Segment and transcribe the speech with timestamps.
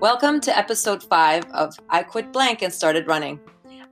[0.00, 3.38] Welcome to episode five of I Quit Blank and Started Running.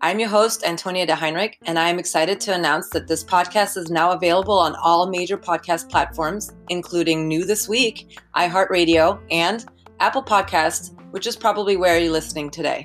[0.01, 3.77] I'm your host, Antonia de Heinrich, and I am excited to announce that this podcast
[3.77, 9.65] is now available on all major podcast platforms, including new this week, iHeartRadio, and
[10.01, 12.85] Apple Podcasts, which is probably where you're listening today.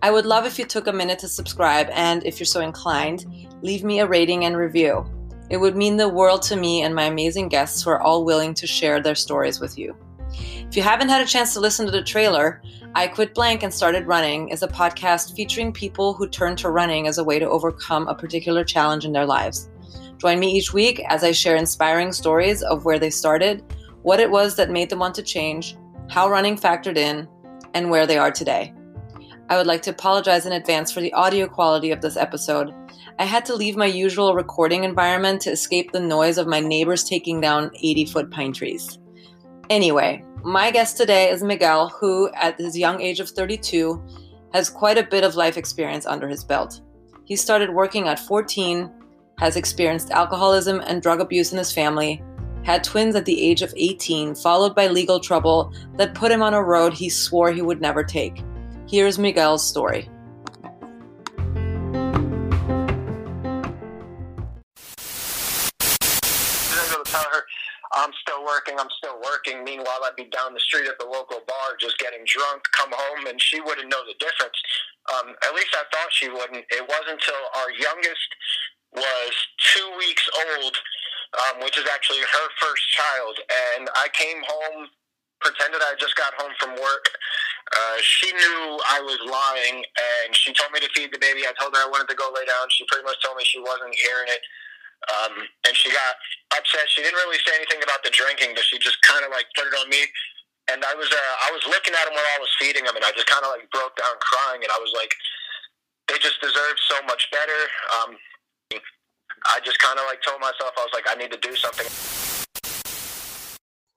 [0.00, 3.26] I would love if you took a minute to subscribe and, if you're so inclined,
[3.60, 5.04] leave me a rating and review.
[5.52, 8.54] It would mean the world to me and my amazing guests who are all willing
[8.54, 9.94] to share their stories with you.
[10.32, 12.62] If you haven't had a chance to listen to the trailer,
[12.94, 17.06] I Quit Blank and Started Running is a podcast featuring people who turn to running
[17.06, 19.68] as a way to overcome a particular challenge in their lives.
[20.16, 23.62] Join me each week as I share inspiring stories of where they started,
[24.00, 25.76] what it was that made them want to change,
[26.08, 27.28] how running factored in,
[27.74, 28.72] and where they are today.
[29.50, 32.72] I would like to apologize in advance for the audio quality of this episode.
[33.18, 37.04] I had to leave my usual recording environment to escape the noise of my neighbors
[37.04, 38.98] taking down 80 foot pine trees.
[39.70, 44.02] Anyway, my guest today is Miguel, who, at his young age of 32,
[44.54, 46.80] has quite a bit of life experience under his belt.
[47.24, 48.90] He started working at 14,
[49.38, 52.22] has experienced alcoholism and drug abuse in his family,
[52.64, 56.54] had twins at the age of 18, followed by legal trouble that put him on
[56.54, 58.42] a road he swore he would never take.
[58.88, 60.08] Here's Miguel's story.
[67.94, 69.64] I'm still working, I'm still working.
[69.64, 73.26] Meanwhile, I'd be down the street at the local bar just getting drunk, come home,
[73.26, 74.56] and she wouldn't know the difference.
[75.12, 76.64] Um, at least I thought she wouldn't.
[76.72, 78.28] It wasn't until our youngest
[78.96, 79.32] was
[79.72, 80.74] two weeks old,
[81.36, 83.36] um, which is actually her first child,
[83.76, 84.88] and I came home,
[85.40, 87.08] pretended I just got home from work.
[87.72, 91.48] Uh, she knew I was lying, and she told me to feed the baby.
[91.48, 92.68] I told her I wanted to go lay down.
[92.68, 94.40] She pretty much told me she wasn't hearing it.
[95.10, 95.34] Um,
[95.66, 96.14] and she got
[96.54, 96.86] upset.
[96.88, 99.66] She didn't really say anything about the drinking, but she just kind of like put
[99.66, 100.02] it on me.
[100.70, 103.04] And I was uh, I was looking at him while I was feeding him, and
[103.04, 104.62] I just kind of like broke down crying.
[104.62, 105.10] And I was like,
[106.08, 107.60] they just deserve so much better.
[107.98, 108.16] Um,
[109.46, 111.86] I just kind of like told myself I was like, I need to do something.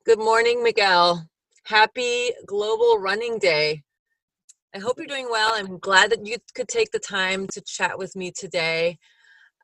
[0.04, 1.28] Good morning, Miguel.
[1.64, 3.82] Happy Global Running Day.
[4.74, 5.52] I hope you're doing well.
[5.54, 8.98] I'm glad that you could take the time to chat with me today.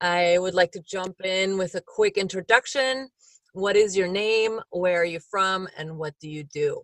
[0.03, 3.09] I would like to jump in with a quick introduction.
[3.53, 4.59] What is your name?
[4.71, 5.69] Where are you from?
[5.79, 6.83] And what do you do?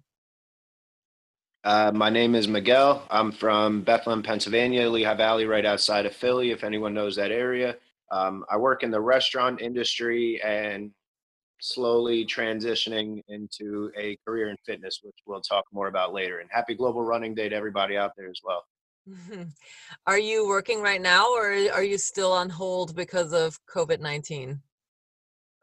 [1.64, 3.02] Uh, my name is Miguel.
[3.10, 7.74] I'm from Bethlehem, Pennsylvania, Lehigh Valley, right outside of Philly, if anyone knows that area.
[8.12, 10.92] Um, I work in the restaurant industry and
[11.60, 16.38] slowly transitioning into a career in fitness, which we'll talk more about later.
[16.38, 18.62] And happy Global Running Day to everybody out there as well.
[20.06, 24.60] Are you working right now or are you still on hold because of COVID 19?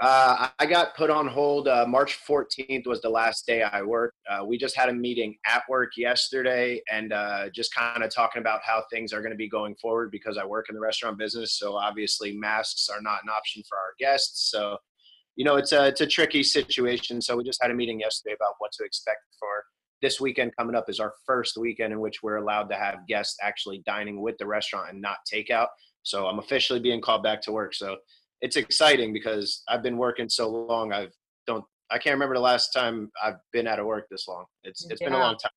[0.02, 1.70] Uh, I got put on hold.
[1.70, 4.18] Uh, March 14th was the last day I worked.
[4.30, 8.42] Uh, we just had a meeting at work yesterday and uh, just kind of talking
[8.42, 11.18] about how things are going to be going forward because I work in the restaurant
[11.18, 11.58] business.
[11.58, 14.52] So obviously, masks are not an option for our guests.
[14.52, 14.78] So,
[15.38, 17.22] you know, it's a, it's a tricky situation.
[17.22, 19.64] So we just had a meeting yesterday about what to expect for
[20.06, 23.38] this weekend coming up is our first weekend in which we're allowed to have guests
[23.42, 25.66] actually dining with the restaurant and not takeout.
[26.04, 27.74] So I'm officially being called back to work.
[27.74, 27.98] So
[28.40, 30.94] it's exciting because I've been working so long.
[30.94, 31.12] I've
[31.48, 34.46] don't I can't remember the last time I've been out of work this long.
[34.64, 35.08] It's it's yeah.
[35.08, 35.52] been a long time.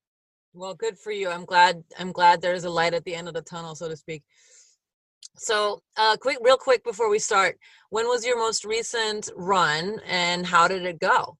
[0.54, 1.28] Well, good for you.
[1.28, 3.96] I'm glad I'm glad there's a light at the end of the tunnel, so to
[3.98, 4.22] speak.
[5.36, 7.58] So, uh, quick, real quick before we start,
[7.90, 11.36] when was your most recent run, and how did it go?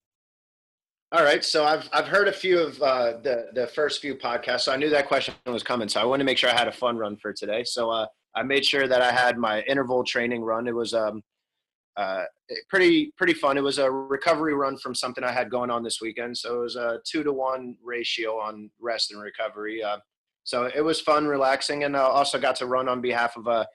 [1.11, 4.63] All right, so I've I've heard a few of uh, the the first few podcasts,
[4.63, 5.89] so I knew that question was coming.
[5.89, 7.65] So I wanted to make sure I had a fun run for today.
[7.65, 10.69] So uh, I made sure that I had my interval training run.
[10.69, 11.23] It was um,
[11.97, 12.25] uh,
[12.69, 13.57] pretty pretty fun.
[13.57, 16.37] It was a recovery run from something I had going on this weekend.
[16.37, 19.83] So it was a two to one ratio on rest and recovery.
[19.83, 20.01] Uh,
[20.45, 23.67] so it was fun, relaxing, and I also got to run on behalf of a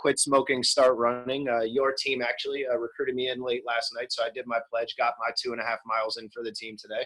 [0.00, 1.46] quit smoking, start running.
[1.46, 4.58] Uh, your team actually uh, recruited me in late last night, so I did my
[4.70, 7.04] pledge, got my two and a half miles in for the team today.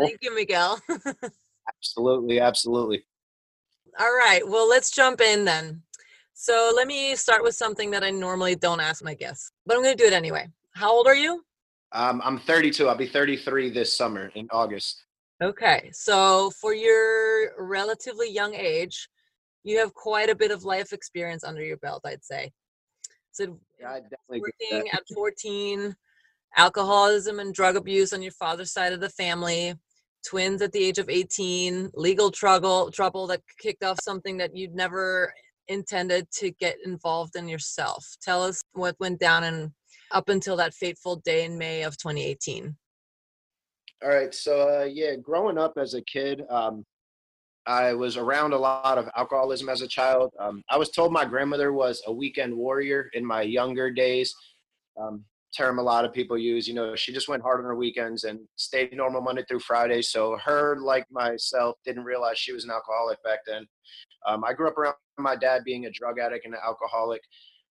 [0.00, 0.80] Thank you, Miguel.
[1.68, 3.04] absolutely, absolutely.
[3.98, 5.82] All right, well, let's jump in then.
[6.34, 9.82] So let me start with something that I normally don't ask my guests, but I'm
[9.82, 10.48] going to do it anyway.
[10.74, 11.42] How old are you?
[11.92, 12.88] Um, I'm 32.
[12.88, 15.04] I'll be 33 this summer in August.
[15.42, 19.08] Okay, so for your relatively young age,
[19.66, 22.52] you have quite a bit of life experience under your belt, I'd say.
[23.32, 25.94] So yeah, definitely working at 14,
[26.56, 29.74] alcoholism and drug abuse on your father's side of the family,
[30.26, 34.74] twins at the age of 18, legal trouble trouble that kicked off something that you'd
[34.74, 35.34] never
[35.68, 38.06] intended to get involved in yourself.
[38.22, 39.72] Tell us what went down and
[40.12, 42.76] up until that fateful day in May of 2018?
[44.02, 44.34] All right.
[44.34, 46.84] So, uh, yeah, growing up as a kid, um,
[47.66, 50.32] I was around a lot of alcoholism as a child.
[50.38, 54.34] Um, I was told my grandmother was a weekend warrior in my younger days.
[55.00, 55.24] Um,
[55.56, 56.68] term a lot of people use.
[56.68, 60.02] You know, she just went hard on her weekends and stayed normal Monday through Friday.
[60.02, 63.66] So her, like myself, didn't realize she was an alcoholic back then.
[64.26, 67.22] Um, I grew up around my dad being a drug addict and an alcoholic.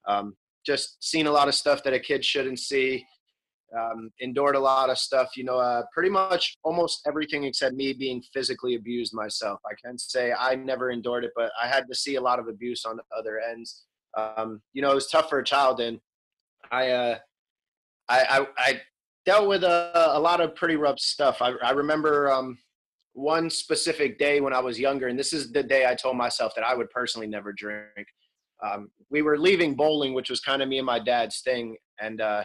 [0.08, 3.06] Um, just seen a lot of stuff that a kid shouldn't see
[3.78, 5.36] um, endured a lot of stuff.
[5.36, 9.60] You know, uh, pretty much almost everything except me being physically abused myself.
[9.66, 12.48] I can say I never endured it, but I had to see a lot of
[12.48, 13.84] abuse on the other ends.
[14.18, 16.00] Um, you know, it was tough for a child, and
[16.72, 17.18] I, uh,
[18.08, 18.82] I, I, I,
[19.26, 21.42] dealt with a, a, lot of pretty rough stuff.
[21.42, 22.60] I, I remember um,
[23.14, 26.54] one specific day when I was younger, and this is the day I told myself
[26.56, 28.08] that I would personally never drink.
[28.64, 32.22] Um, we were leaving bowling, which was kind of me and my dad's thing, and
[32.22, 32.44] uh,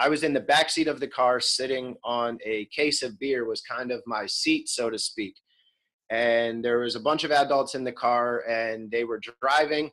[0.00, 3.44] I was in the back seat of the car sitting on a case of beer
[3.44, 5.34] was kind of my seat, so to speak.
[6.08, 9.90] And there was a bunch of adults in the car and they were driving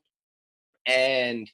[0.88, 1.52] and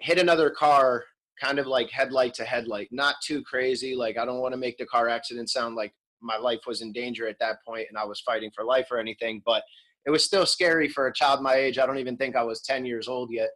[0.00, 1.04] hit another car
[1.40, 2.88] kind of like headlight to headlight.
[2.90, 3.94] Not too crazy.
[3.94, 6.92] Like I don't want to make the car accident sound like my life was in
[6.92, 9.62] danger at that point and I was fighting for life or anything, but
[10.06, 11.78] it was still scary for a child my age.
[11.78, 13.50] I don't even think I was 10 years old yet.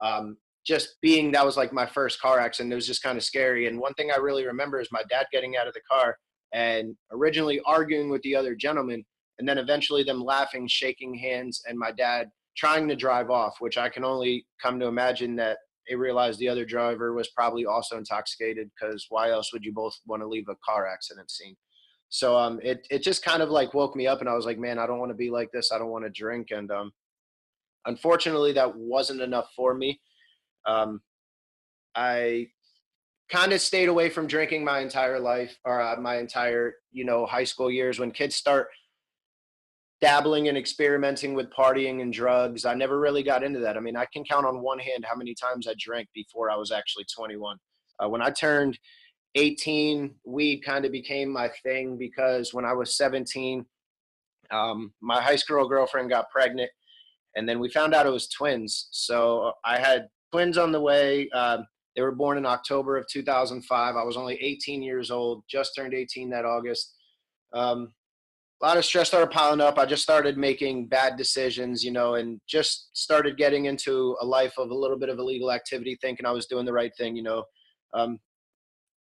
[0.00, 3.24] Um, just being that was like my first car accident, it was just kind of
[3.24, 3.66] scary.
[3.66, 6.16] And one thing I really remember is my dad getting out of the car
[6.52, 9.04] and originally arguing with the other gentleman,
[9.38, 13.78] and then eventually them laughing, shaking hands, and my dad trying to drive off, which
[13.78, 17.96] I can only come to imagine that they realized the other driver was probably also
[17.96, 21.56] intoxicated because why else would you both want to leave a car accident scene?
[22.08, 24.58] So um, it it just kind of like woke me up, and I was like,
[24.58, 25.72] man, I don't want to be like this.
[25.72, 26.92] I don't want to drink, and um,
[27.86, 29.98] unfortunately, that wasn't enough for me.
[30.66, 31.00] Um,
[31.94, 32.48] I
[33.30, 37.26] kind of stayed away from drinking my entire life or uh, my entire, you know,
[37.26, 37.98] high school years.
[37.98, 38.68] When kids start
[40.00, 43.76] dabbling and experimenting with partying and drugs, I never really got into that.
[43.76, 46.56] I mean, I can count on one hand how many times I drank before I
[46.56, 47.56] was actually 21.
[48.02, 48.78] Uh, when I turned
[49.34, 53.64] 18, weed kind of became my thing because when I was 17,
[54.50, 56.70] um, my high school girlfriend got pregnant
[57.34, 58.88] and then we found out it was twins.
[58.90, 61.28] So I had twins on the way.
[61.30, 63.96] Um, they were born in October of 2005.
[63.96, 66.94] I was only 18 years old, just turned 18 that August.
[67.52, 67.92] Um,
[68.62, 69.76] a lot of stress started piling up.
[69.76, 74.54] I just started making bad decisions, you know, and just started getting into a life
[74.56, 77.24] of a little bit of illegal activity, thinking I was doing the right thing, you
[77.24, 77.44] know.
[77.92, 78.20] Um,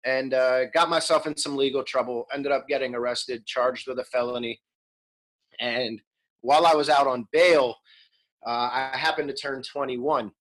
[0.05, 2.25] and uh, got myself in some legal trouble.
[2.33, 4.59] Ended up getting arrested, charged with a felony.
[5.59, 5.99] And
[6.41, 7.75] while I was out on bail,
[8.45, 10.31] uh, I happened to turn 21.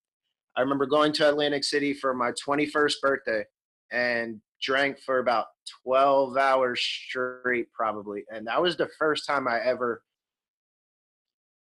[0.57, 3.45] I remember going to Atlantic City for my 21st birthday
[3.93, 5.47] and drank for about
[5.85, 8.25] 12 hours straight, probably.
[8.33, 10.03] And that was the first time I ever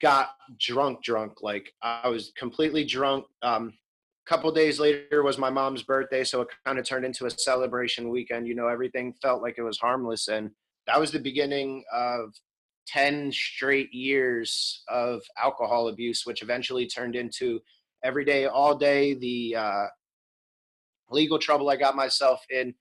[0.02, 0.30] got
[0.60, 1.42] drunk, drunk.
[1.42, 3.24] Like I was completely drunk.
[3.42, 3.72] Um,
[4.26, 7.30] a couple days later was my mom's birthday, so it kind of turned into a
[7.30, 8.46] celebration weekend.
[8.46, 10.28] You know, everything felt like it was harmless.
[10.28, 10.50] And
[10.86, 12.34] that was the beginning of
[12.88, 17.60] 10 straight years of alcohol abuse, which eventually turned into
[18.04, 19.14] every day, all day.
[19.14, 19.86] The uh,
[21.10, 22.74] legal trouble I got myself in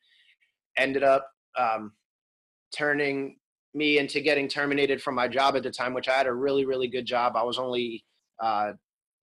[0.78, 1.94] ended up um,
[2.76, 3.38] turning
[3.74, 6.66] me into getting terminated from my job at the time, which I had a really,
[6.66, 7.36] really good job.
[7.36, 8.04] I was only
[8.42, 8.74] uh,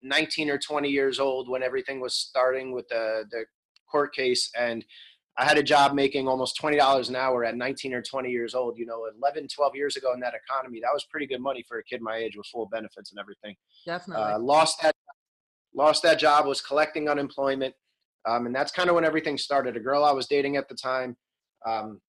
[0.03, 3.45] 19 or 20 years old when everything was starting with the, the
[3.91, 4.51] court case.
[4.59, 4.85] And
[5.37, 8.79] I had a job making almost $20 an hour at 19 or 20 years old.
[8.79, 11.79] You know, 11, 12 years ago in that economy, that was pretty good money for
[11.79, 13.55] a kid my age with full benefits and everything.
[13.87, 14.25] Definitely.
[14.25, 14.95] Uh, lost that
[15.79, 17.75] lost that job, was collecting unemployment.
[18.29, 19.77] Um, and that's kind of when everything started.
[19.77, 21.17] A girl I was dating at the time
[21.67, 22.01] um,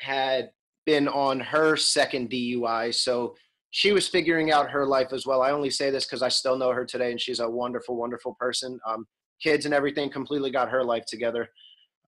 [0.00, 0.50] had
[0.84, 2.94] been on her second DUI.
[2.94, 3.34] So
[3.70, 5.42] she was figuring out her life as well.
[5.42, 8.36] I only say this because I still know her today and she's a wonderful, wonderful
[8.38, 8.78] person.
[8.86, 9.06] Um,
[9.42, 11.48] kids and everything completely got her life together.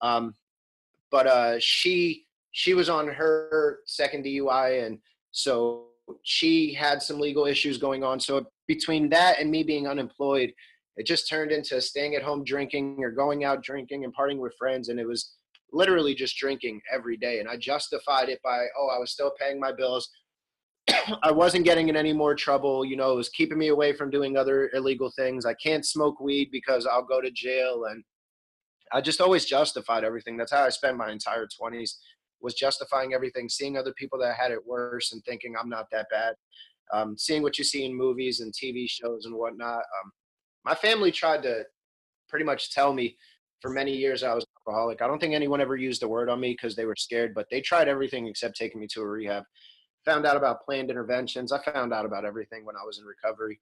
[0.01, 0.33] Um,
[1.11, 4.97] but uh, she she was on her second DUI and
[5.31, 5.85] so
[6.23, 8.19] she had some legal issues going on.
[8.19, 10.53] So between that and me being unemployed,
[10.99, 14.53] it just turned into staying at home drinking or going out drinking and partying with
[14.59, 14.89] friends.
[14.89, 15.33] And it was
[15.71, 17.39] literally just drinking every day.
[17.39, 20.09] And I justified it by, oh, I was still paying my bills.
[21.23, 22.83] I wasn't getting in any more trouble.
[22.83, 25.45] You know, it was keeping me away from doing other illegal things.
[25.45, 27.85] I can't smoke weed because I'll go to jail.
[27.89, 28.03] And
[28.91, 30.35] I just always justified everything.
[30.35, 31.91] That's how I spent my entire 20s
[32.41, 36.07] was justifying everything, seeing other people that had it worse and thinking I'm not that
[36.11, 36.35] bad.
[36.91, 39.77] Um, seeing what you see in movies and TV shows and whatnot.
[39.77, 40.11] Um,
[40.65, 41.63] my family tried to
[42.27, 43.17] pretty much tell me
[43.61, 45.01] for many years I was alcoholic.
[45.01, 47.47] I don't think anyone ever used the word on me because they were scared, but
[47.51, 49.43] they tried everything except taking me to a rehab.
[50.05, 51.51] Found out about planned interventions.
[51.51, 53.59] I found out about everything when I was in recovery.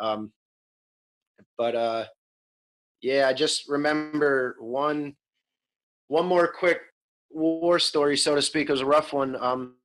[0.00, 0.32] Um,
[1.56, 2.04] but uh,
[3.00, 5.16] yeah, I just remember one
[6.08, 6.80] one more quick
[7.30, 8.68] war story, so to speak.
[8.68, 9.36] It was a rough one.
[9.36, 9.76] Um,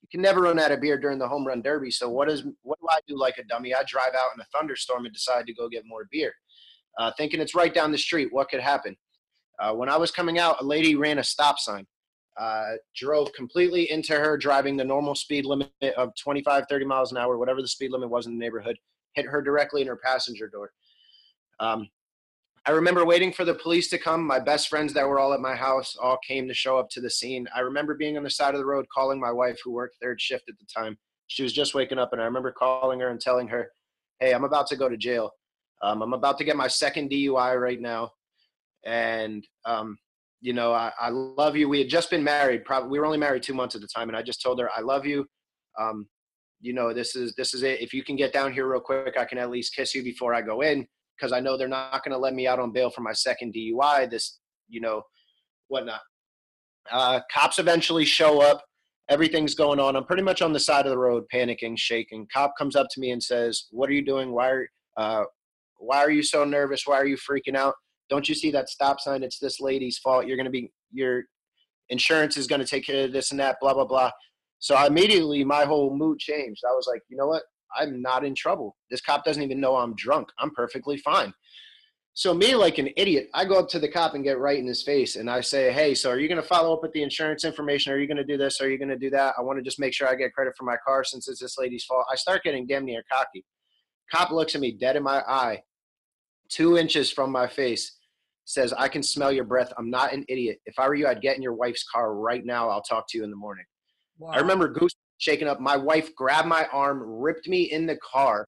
[0.00, 1.90] You can never run out of beer during the home run derby.
[1.90, 3.74] So what is what do I do like a dummy?
[3.74, 6.32] I drive out in a thunderstorm and decide to go get more beer,
[6.98, 8.28] uh, thinking it's right down the street.
[8.30, 8.96] What could happen?
[9.58, 11.86] Uh, when I was coming out, a lady ran a stop sign
[12.36, 17.18] uh, drove completely into her driving the normal speed limit of 25 30 miles an
[17.18, 18.76] hour whatever the speed limit was in the neighborhood
[19.14, 20.72] hit her directly in her passenger door.
[21.60, 21.88] Um,
[22.66, 24.26] i remember waiting for the police to come.
[24.26, 27.00] My best friends that were all at my house all came to show up to
[27.00, 27.46] the scene.
[27.54, 30.20] I remember being on the side of the road calling my wife who worked third
[30.20, 30.96] shift at the time.
[31.26, 33.70] She was just waking up and i remember calling her and telling her
[34.20, 35.30] hey i'm about to go to jail.
[35.82, 38.10] Um, i'm about to get my second dui right now.
[38.84, 39.98] And um,
[40.44, 41.70] you know, I, I love you.
[41.70, 42.66] We had just been married.
[42.66, 44.68] Probably we were only married two months at the time, and I just told her
[44.76, 45.24] I love you.
[45.80, 46.06] Um,
[46.60, 47.80] you know, this is this is it.
[47.80, 50.34] If you can get down here real quick, I can at least kiss you before
[50.34, 50.86] I go in
[51.16, 53.54] because I know they're not going to let me out on bail for my second
[53.54, 54.10] DUI.
[54.10, 55.00] This, you know,
[55.68, 56.00] whatnot.
[56.92, 58.62] Uh, cops eventually show up.
[59.08, 59.96] Everything's going on.
[59.96, 62.28] I'm pretty much on the side of the road, panicking, shaking.
[62.30, 64.30] Cop comes up to me and says, "What are you doing?
[64.30, 65.24] Why are uh,
[65.78, 66.82] why are you so nervous?
[66.84, 67.76] Why are you freaking out?"
[68.08, 69.22] Don't you see that stop sign?
[69.22, 70.26] It's this lady's fault.
[70.26, 71.24] You're going to be, your
[71.88, 74.10] insurance is going to take care of this and that, blah, blah, blah.
[74.58, 76.62] So I immediately my whole mood changed.
[76.68, 77.42] I was like, you know what?
[77.76, 78.76] I'm not in trouble.
[78.90, 80.28] This cop doesn't even know I'm drunk.
[80.38, 81.32] I'm perfectly fine.
[82.16, 84.68] So me, like an idiot, I go up to the cop and get right in
[84.68, 87.02] his face, and I say, "Hey, so are you going to follow up with the
[87.02, 87.92] insurance information?
[87.92, 88.60] Are you going to do this?
[88.60, 89.34] Are you going to do that?
[89.36, 91.58] I want to just make sure I get credit for my car since it's this
[91.58, 93.44] lady's fault." I start getting damn near cocky.
[94.12, 95.60] Cop looks at me dead in my eye,
[96.48, 97.98] two inches from my face,
[98.44, 99.72] says, I can smell your breath.
[99.78, 100.58] I'm not an idiot.
[100.66, 102.68] If I were you, I'd get in your wife's car right now.
[102.68, 103.64] I'll talk to you in the morning.
[104.18, 104.30] Wow.
[104.30, 105.60] I remember Goose shaking up.
[105.60, 108.46] My wife grabbed my arm, ripped me in the car.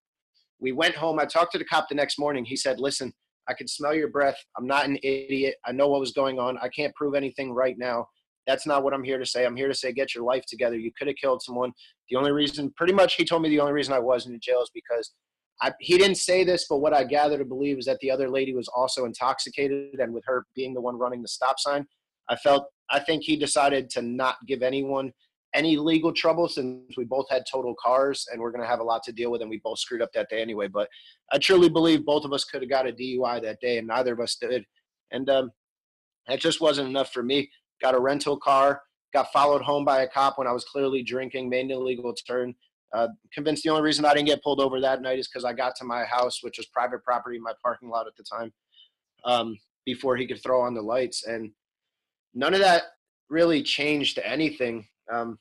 [0.60, 1.18] We went home.
[1.18, 2.44] I talked to the cop the next morning.
[2.44, 3.12] He said, Listen,
[3.48, 4.36] I can smell your breath.
[4.56, 5.56] I'm not an idiot.
[5.64, 6.58] I know what was going on.
[6.58, 8.06] I can't prove anything right now.
[8.46, 9.44] That's not what I'm here to say.
[9.44, 10.78] I'm here to say, get your life together.
[10.78, 11.72] You could have killed someone.
[12.10, 14.62] The only reason, pretty much, he told me the only reason I was in jail
[14.62, 15.12] is because
[15.62, 18.28] I, he didn't say this, but what I gather to believe is that the other
[18.28, 21.86] lady was also intoxicated, and with her being the one running the stop sign,
[22.28, 25.12] I felt I think he decided to not give anyone
[25.54, 28.84] any legal trouble since we both had total cars and we're going to have a
[28.84, 30.68] lot to deal with, and we both screwed up that day anyway.
[30.68, 30.88] But
[31.32, 34.12] I truly believe both of us could have got a DUI that day, and neither
[34.12, 34.64] of us did,
[35.10, 35.50] and um,
[36.28, 37.50] that just wasn't enough for me.
[37.80, 38.82] Got a rental car,
[39.14, 42.54] got followed home by a cop when I was clearly drinking, made an illegal turn
[42.94, 45.52] uh, convinced the only reason I didn't get pulled over that night is because I
[45.52, 48.52] got to my house, which was private property, my parking lot at the time,
[49.24, 51.26] um, before he could throw on the lights.
[51.26, 51.50] And
[52.34, 52.84] none of that
[53.28, 54.86] really changed anything.
[55.12, 55.38] Um,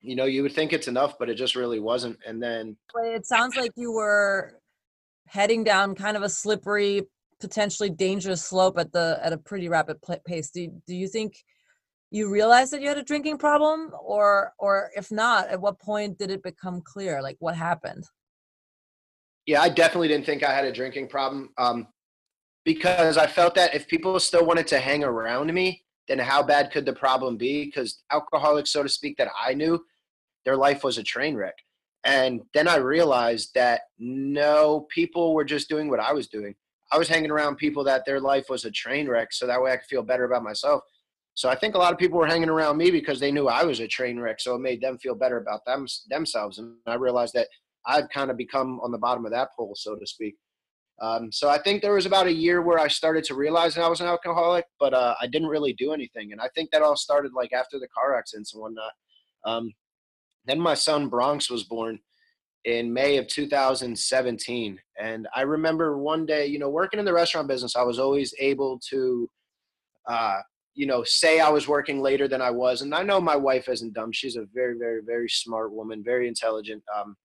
[0.00, 2.18] you know, you would think it's enough, but it just really wasn't.
[2.26, 4.58] And then it sounds like you were
[5.26, 7.02] heading down kind of a slippery,
[7.40, 10.50] potentially dangerous slope at the at a pretty rapid pace.
[10.50, 11.34] Do do you think
[12.12, 13.90] you realize that you had a drinking problem?
[14.00, 17.22] Or or if not at what point did it become clear?
[17.22, 18.04] Like what happened?
[19.46, 21.88] Yeah i definitely didn't think i had a drinking problem um,
[22.64, 26.70] because i felt that if people still wanted to hang around me then how bad
[26.72, 27.64] could the problem be?
[27.64, 29.84] Because alcoholics so to speak that i knew
[30.44, 31.54] their life was a train wreck.
[32.04, 36.54] And then i realized that no people were just doing what i was doing.
[36.92, 39.72] I was hanging around people that their life was a train wreck so that way
[39.72, 40.82] i could feel better about myself
[41.34, 43.64] so I think a lot of people were hanging around me because they knew I
[43.64, 46.58] was a train wreck, so it made them feel better about them themselves.
[46.58, 47.48] And I realized that
[47.86, 50.36] I've kind of become on the bottom of that pole, so to speak.
[51.00, 53.84] Um, so I think there was about a year where I started to realize that
[53.84, 56.32] I was an alcoholic, but uh, I didn't really do anything.
[56.32, 58.92] And I think that all started like after the car accidents and whatnot.
[59.44, 59.72] Um,
[60.44, 61.98] then my son Bronx was born
[62.64, 67.48] in May of 2017, and I remember one day, you know, working in the restaurant
[67.48, 69.28] business, I was always able to
[70.08, 70.38] uh,
[70.74, 72.82] you know, say I was working later than I was.
[72.82, 74.12] And I know my wife isn't dumb.
[74.12, 77.16] She's a very, very, very smart woman, very intelligent, um,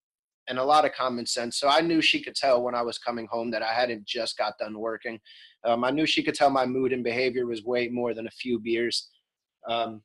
[0.50, 1.60] and a lot of common sense.
[1.60, 4.38] So I knew she could tell when I was coming home that I hadn't just
[4.38, 5.20] got done working.
[5.66, 8.32] Um, I knew she could tell my mood and behavior was way more than a
[8.32, 9.10] few beers.
[9.70, 10.02] Um,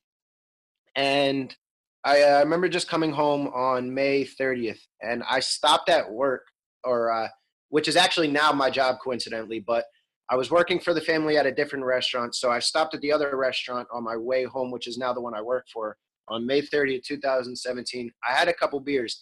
[0.96, 1.54] and
[2.04, 6.42] I, uh, remember just coming home on May 30th, and I stopped at work
[6.84, 7.28] or uh,
[7.68, 9.84] which is actually now my job coincidentally, but
[10.32, 12.34] I was working for the family at a different restaurant.
[12.34, 15.20] So I stopped at the other restaurant on my way home, which is now the
[15.20, 18.10] one I work for, on May 30th, 2017.
[18.26, 19.20] I had a couple beers,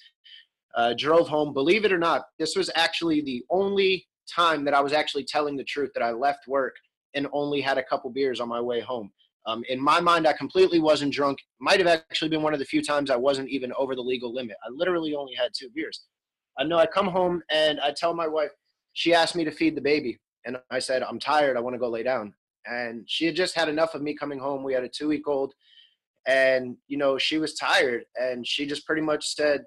[0.77, 1.53] uh, drove home.
[1.53, 5.57] Believe it or not, this was actually the only time that I was actually telling
[5.57, 6.77] the truth that I left work
[7.15, 9.11] and only had a couple beers on my way home.
[9.47, 11.39] Um, in my mind, I completely wasn't drunk.
[11.59, 14.33] Might have actually been one of the few times I wasn't even over the legal
[14.33, 14.57] limit.
[14.65, 16.05] I literally only had two beers.
[16.57, 18.51] I know I come home and I tell my wife,
[18.93, 20.17] she asked me to feed the baby.
[20.45, 21.57] And I said, I'm tired.
[21.57, 22.35] I want to go lay down.
[22.67, 24.63] And she had just had enough of me coming home.
[24.63, 25.55] We had a two week old.
[26.27, 28.05] And, you know, she was tired.
[28.17, 29.63] And she just pretty much said,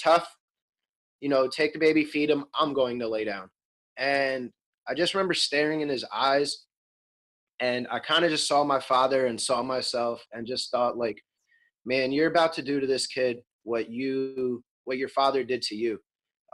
[0.00, 0.28] tough,
[1.20, 2.44] you know, take the baby, feed him.
[2.54, 3.50] I'm going to lay down.
[3.96, 4.50] And
[4.88, 6.64] I just remember staring in his eyes
[7.60, 11.20] and I kind of just saw my father and saw myself and just thought like,
[11.84, 15.74] man, you're about to do to this kid what you what your father did to
[15.74, 15.98] you.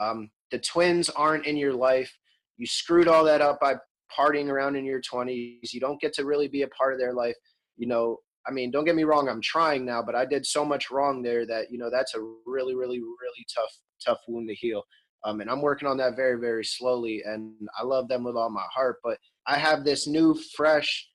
[0.00, 2.12] Um, the twins aren't in your life.
[2.56, 3.76] You screwed all that up by
[4.16, 5.72] partying around in your 20s.
[5.72, 7.34] You don't get to really be a part of their life.
[7.76, 10.64] You know, I mean, don't get me wrong, I'm trying now, but I did so
[10.64, 13.72] much wrong there that, you know, that's a really, really, really tough,
[14.04, 14.82] tough wound to heal.
[15.24, 17.22] Um, and I'm working on that very, very slowly.
[17.24, 18.96] And I love them with all my heart.
[19.02, 21.08] But I have this new, fresh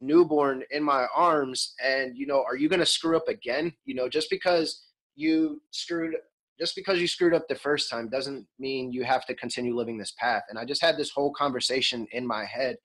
[0.00, 1.74] newborn in my arms.
[1.84, 3.72] And, you know, are you going to screw up again?
[3.84, 6.14] You know, just because you screwed
[6.60, 9.96] just because you screwed up the first time doesn't mean you have to continue living
[9.96, 10.42] this path.
[10.50, 12.76] And I just had this whole conversation in my head,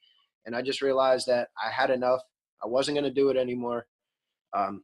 [0.46, 2.22] and I just realized that I had enough.
[2.64, 3.86] I wasn't going to do it anymore.
[4.56, 4.84] Um,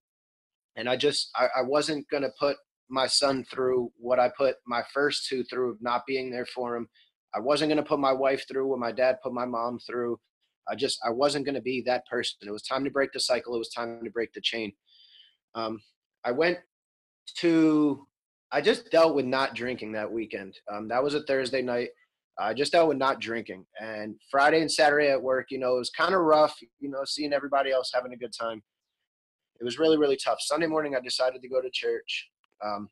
[0.76, 2.58] and I just, I, I wasn't going to put
[2.90, 6.76] my son through what I put my first two through, of not being there for
[6.76, 6.90] him.
[7.34, 10.20] I wasn't going to put my wife through what my dad put my mom through.
[10.68, 12.38] I just, I wasn't going to be that person.
[12.42, 13.56] It was time to break the cycle.
[13.56, 14.74] It was time to break the chain.
[15.56, 15.82] Um,
[16.26, 16.58] I went
[17.38, 18.06] to
[18.52, 20.60] I just dealt with not drinking that weekend.
[20.72, 21.90] Um, that was a Thursday night.
[22.38, 23.66] I just dealt with not drinking.
[23.80, 27.04] And Friday and Saturday at work, you know, it was kind of rough, you know,
[27.06, 28.62] seeing everybody else having a good time.
[29.60, 30.40] It was really, really tough.
[30.42, 32.30] Sunday morning, I decided to go to church.
[32.64, 32.90] Um,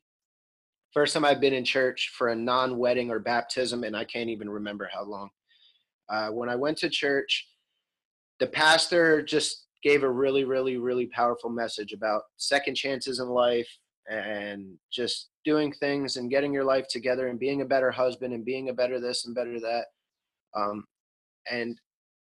[0.92, 4.30] first time I've been in church for a non wedding or baptism, and I can't
[4.30, 5.30] even remember how long.
[6.08, 7.48] Uh, when I went to church,
[8.38, 13.68] the pastor just gave a really, really, really powerful message about second chances in life,
[14.10, 18.44] and just doing things and getting your life together and being a better husband and
[18.44, 19.84] being a better this and better that.
[20.56, 20.84] Um,
[21.50, 21.78] and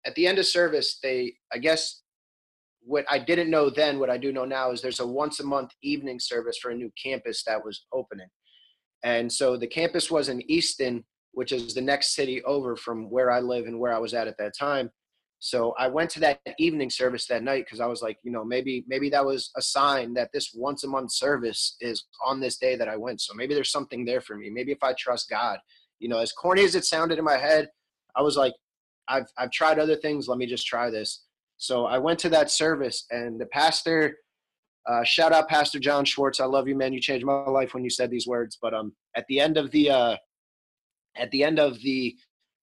[0.06, 2.02] at the end of service, they, I guess,
[2.86, 5.44] what I didn't know then, what I do know now is there's a once a
[5.44, 8.28] month evening service for a new campus that was opening.
[9.02, 13.30] And so the campus was in Easton, which is the next city over from where
[13.30, 14.90] I live and where I was at at that time.
[15.44, 18.42] So I went to that evening service that night because I was like, you know,
[18.42, 22.56] maybe maybe that was a sign that this once a month service is on this
[22.56, 23.20] day that I went.
[23.20, 24.48] So maybe there's something there for me.
[24.48, 25.58] Maybe if I trust God,
[25.98, 27.68] you know, as corny as it sounded in my head,
[28.16, 28.54] I was like,
[29.06, 30.28] I've I've tried other things.
[30.28, 31.24] Let me just try this.
[31.58, 34.16] So I went to that service, and the pastor,
[34.88, 36.40] uh, shout out Pastor John Schwartz.
[36.40, 36.94] I love you, man.
[36.94, 38.56] You changed my life when you said these words.
[38.62, 40.16] But um, at the end of the uh,
[41.16, 42.16] at the end of the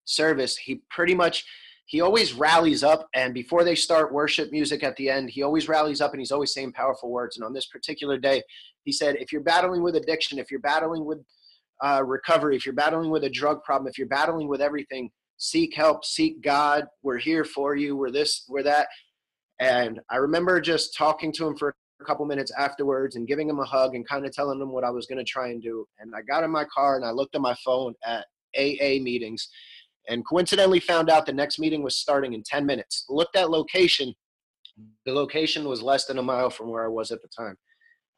[0.06, 1.46] service, he pretty much
[1.92, 5.68] he always rallies up and before they start worship music at the end he always
[5.68, 7.36] rallies up and he's always saying powerful words.
[7.36, 8.42] And on this particular day
[8.86, 11.20] he said if you're battling with addiction if you're battling with
[11.84, 15.76] uh, recovery if you're battling with a drug problem if you're battling with everything seek
[15.76, 16.88] help seek god.
[17.04, 17.98] We're here for you.
[17.98, 18.88] We're this we're that.
[19.60, 23.60] And i remember just talking to him for a couple minutes afterwards and giving him
[23.60, 25.86] a hug and kind of telling him what i was going to try and do.
[26.00, 28.28] And i got in my car and i looked at my phone at
[28.58, 29.50] aa meetings
[30.08, 33.06] and coincidentally found out the next meeting was starting in 10 minutes.
[33.10, 34.14] Looked at location.
[35.06, 37.56] The location was less than a mile from where I was at the time.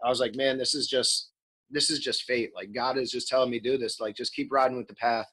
[0.04, 1.30] I was like, man, this is just
[1.70, 2.52] this is just fate.
[2.56, 4.00] Like God is just telling me do this.
[4.00, 5.26] Like just keep riding with the path.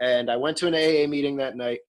[0.00, 1.80] And I went to an AA meeting that night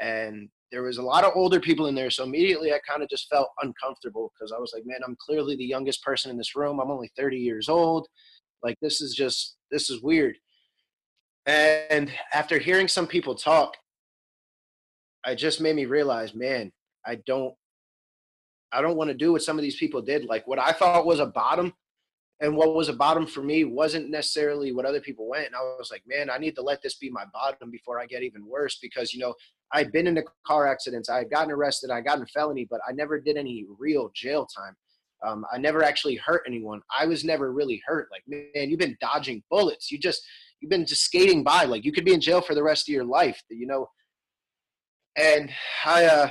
[0.00, 2.10] and there was a lot of older people in there.
[2.10, 5.56] So immediately I kind of just felt uncomfortable because I was like, man, I'm clearly
[5.56, 6.80] the youngest person in this room.
[6.80, 8.06] I'm only 30 years old.
[8.62, 10.36] Like this is just this is weird.
[11.48, 13.74] And after hearing some people talk,
[15.26, 16.70] it just made me realize, man,
[17.06, 17.54] I don't
[18.70, 20.26] I don't want to do what some of these people did.
[20.26, 21.72] Like what I thought was a bottom
[22.40, 25.46] and what was a bottom for me wasn't necessarily what other people went.
[25.46, 28.04] And I was like, man, I need to let this be my bottom before I
[28.04, 29.34] get even worse because, you know,
[29.72, 32.66] I'd been in a car accidents, I had gotten arrested, I got in a felony,
[32.70, 34.76] but I never did any real jail time.
[35.26, 36.80] Um, I never actually hurt anyone.
[36.96, 38.08] I was never really hurt.
[38.12, 39.90] Like, man, you've been dodging bullets.
[39.90, 40.22] You just,
[40.60, 41.64] you've been just skating by.
[41.64, 43.88] Like you could be in jail for the rest of your life, you know.
[45.16, 45.50] And
[45.84, 46.30] I, uh,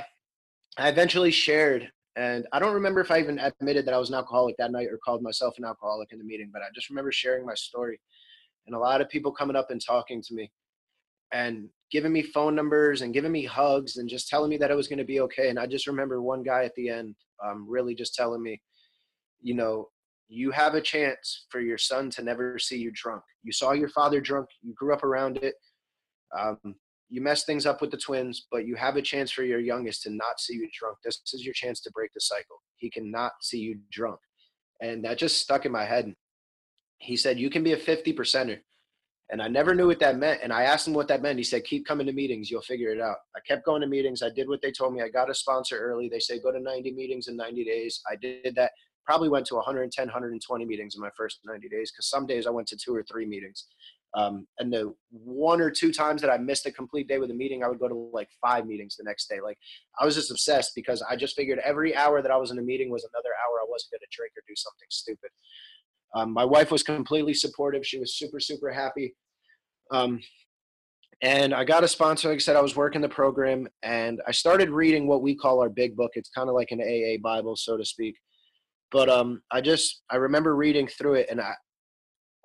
[0.78, 4.16] I eventually shared, and I don't remember if I even admitted that I was an
[4.16, 7.12] alcoholic that night or called myself an alcoholic in the meeting, but I just remember
[7.12, 8.00] sharing my story,
[8.66, 10.50] and a lot of people coming up and talking to me.
[11.32, 14.76] and giving me phone numbers and giving me hugs and just telling me that it
[14.76, 15.48] was going to be okay.
[15.48, 17.14] And I just remember one guy at the end
[17.44, 18.60] um, really just telling me,
[19.40, 19.88] you know,
[20.28, 23.22] you have a chance for your son to never see you drunk.
[23.42, 25.54] You saw your father drunk, you grew up around it.
[26.38, 26.58] Um,
[27.10, 30.02] you messed things up with the twins, but you have a chance for your youngest
[30.02, 30.98] to not see you drunk.
[31.02, 32.56] This is your chance to break the cycle.
[32.76, 34.18] He cannot see you drunk.
[34.82, 36.14] And that just stuck in my head.
[36.98, 38.58] He said, You can be a 50 percenter.
[39.30, 40.40] And I never knew what that meant.
[40.42, 41.38] And I asked him what that meant.
[41.38, 42.50] He said, Keep coming to meetings.
[42.50, 43.16] You'll figure it out.
[43.34, 44.22] I kept going to meetings.
[44.22, 45.02] I did what they told me.
[45.02, 46.08] I got a sponsor early.
[46.08, 48.00] They say, Go to 90 meetings in 90 days.
[48.10, 48.72] I did that.
[49.08, 52.50] Probably went to 110, 120 meetings in my first 90 days because some days I
[52.50, 53.64] went to two or three meetings.
[54.12, 57.34] Um, and the one or two times that I missed a complete day with a
[57.34, 59.40] meeting, I would go to like five meetings the next day.
[59.42, 59.56] Like
[59.98, 62.62] I was just obsessed because I just figured every hour that I was in a
[62.62, 65.30] meeting was another hour I wasn't going to drink or do something stupid.
[66.14, 67.86] Um, my wife was completely supportive.
[67.86, 69.14] She was super, super happy.
[69.90, 70.20] Um,
[71.22, 72.28] and I got a sponsor.
[72.28, 75.60] Like I said, I was working the program and I started reading what we call
[75.60, 76.12] our big book.
[76.14, 78.16] It's kind of like an AA Bible, so to speak.
[78.90, 81.52] But um, I just, I remember reading through it and I,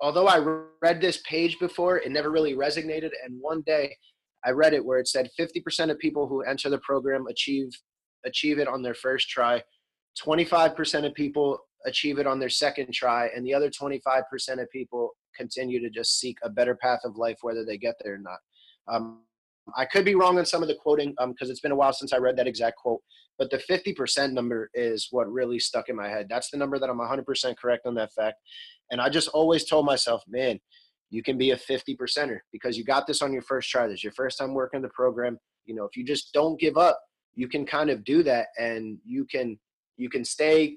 [0.00, 0.38] although I
[0.82, 3.10] read this page before, it never really resonated.
[3.24, 3.96] And one day
[4.44, 7.70] I read it where it said 50% of people who enter the program achieve
[8.26, 9.62] achieve it on their first try.
[10.22, 14.02] 25% of people achieve it on their second try, and the other 25%
[14.62, 18.14] of people continue to just seek a better path of life, whether they get there
[18.14, 18.38] or not.
[18.88, 19.22] Um,
[19.76, 21.92] I could be wrong on some of the quoting because um, it's been a while
[21.92, 23.00] since I read that exact quote,
[23.38, 26.26] but the 50% number is what really stuck in my head.
[26.28, 28.36] That's the number that I'm 100% correct on that fact.
[28.90, 30.60] And I just always told myself, man,
[31.10, 33.86] you can be a 50 percenter because you got this on your first try.
[33.86, 35.38] This is your first time working the program.
[35.64, 37.00] You know, if you just don't give up,
[37.34, 39.58] you can kind of do that and you can
[39.96, 40.76] you can stay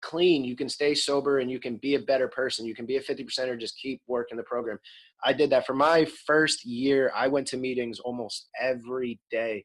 [0.00, 2.66] clean, you can stay sober and you can be a better person.
[2.66, 4.78] You can be a 50 percenter, just keep working the program.
[5.24, 7.10] I did that for my first year.
[7.14, 9.64] I went to meetings almost every day.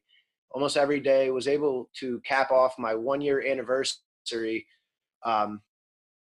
[0.52, 4.66] Almost every day was able to cap off my one year anniversary
[5.24, 5.60] um,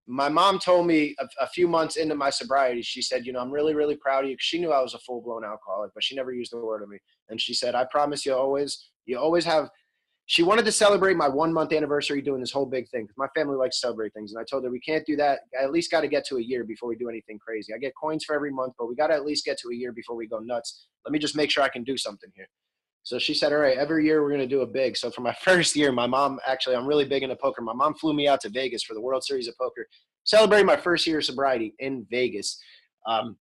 [0.07, 3.41] my mom told me a, a, few months into my sobriety, she said, you know,
[3.41, 4.37] I'm really, really proud of you.
[4.39, 6.89] She knew I was a full blown alcoholic, but she never used the word of
[6.89, 6.99] me.
[7.29, 9.69] And she said, I promise you always, you always have,
[10.29, 13.29] she wanted to celebrate my one month anniversary doing this whole big thing because my
[13.35, 14.33] family likes to celebrate things.
[14.33, 15.41] And I told her we can't do that.
[15.59, 17.73] I at least got to get to a year before we do anything crazy.
[17.73, 19.75] I get coins for every month, but we got to at least get to a
[19.75, 20.89] year before we go nuts.
[21.05, 22.49] Let me just make sure I can do something here.
[23.05, 24.97] So she said, all right, every year we're going to do a big.
[24.97, 27.63] So for my first year, my mom, actually, I'm really big into poker.
[27.63, 29.87] My mom flew me out to Vegas for the World Series of Poker,
[30.25, 32.61] celebrating my first year of sobriety in Vegas.
[33.07, 33.37] Um,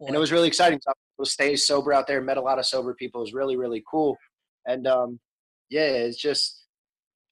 [0.00, 0.80] oh and it was really exciting.
[0.82, 3.20] So I was stay sober out there, met a lot of sober people.
[3.20, 4.16] It was really, really cool.
[4.64, 5.20] And um,
[5.70, 6.66] yeah, it's just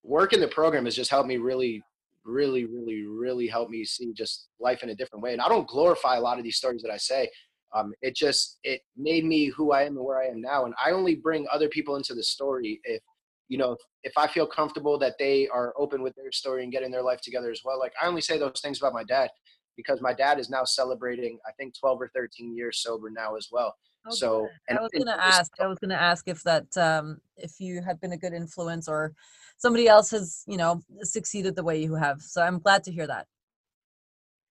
[0.02, 1.82] working the program has just helped me really,
[2.24, 5.32] really, really, really help me see just life in a different way.
[5.32, 7.28] And I don't glorify a lot of these stories that I say
[7.74, 10.64] um, it just it made me who I am and where I am now.
[10.64, 13.02] And I only bring other people into the story if
[13.48, 16.90] you know if I feel comfortable that they are open with their story and getting
[16.90, 17.78] their life together as well.
[17.78, 19.30] Like I only say those things about my dad
[19.76, 23.48] because my dad is now celebrating I think 12 or 13 years sober now as
[23.50, 23.74] well.
[24.10, 27.20] So and I was going to ask I was going to ask if that um,
[27.36, 29.14] if you had been a good influence or
[29.56, 32.20] somebody else has you know succeeded the way you have.
[32.20, 33.26] So I'm glad to hear that.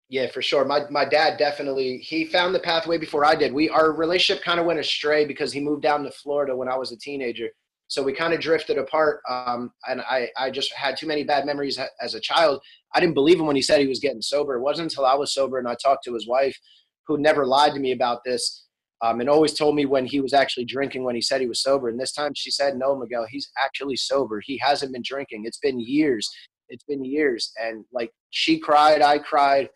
[0.08, 0.64] Yeah, for sure.
[0.64, 3.52] My my dad definitely he found the pathway before I did.
[3.52, 6.76] We our relationship kind of went astray because he moved down to Florida when I
[6.76, 7.48] was a teenager.
[7.88, 9.20] So we kind of drifted apart.
[9.28, 12.60] Um, and I I just had too many bad memories as a child.
[12.94, 14.54] I didn't believe him when he said he was getting sober.
[14.54, 16.56] It wasn't until I was sober and I talked to his wife,
[17.06, 18.65] who never lied to me about this,
[19.02, 21.62] um, and always told me when he was actually drinking when he said he was
[21.62, 21.88] sober.
[21.88, 24.40] And this time she said, "No, Miguel, he's actually sober.
[24.44, 25.44] He hasn't been drinking.
[25.44, 26.28] It's been years.
[26.68, 29.68] It's been years." And like she cried, I cried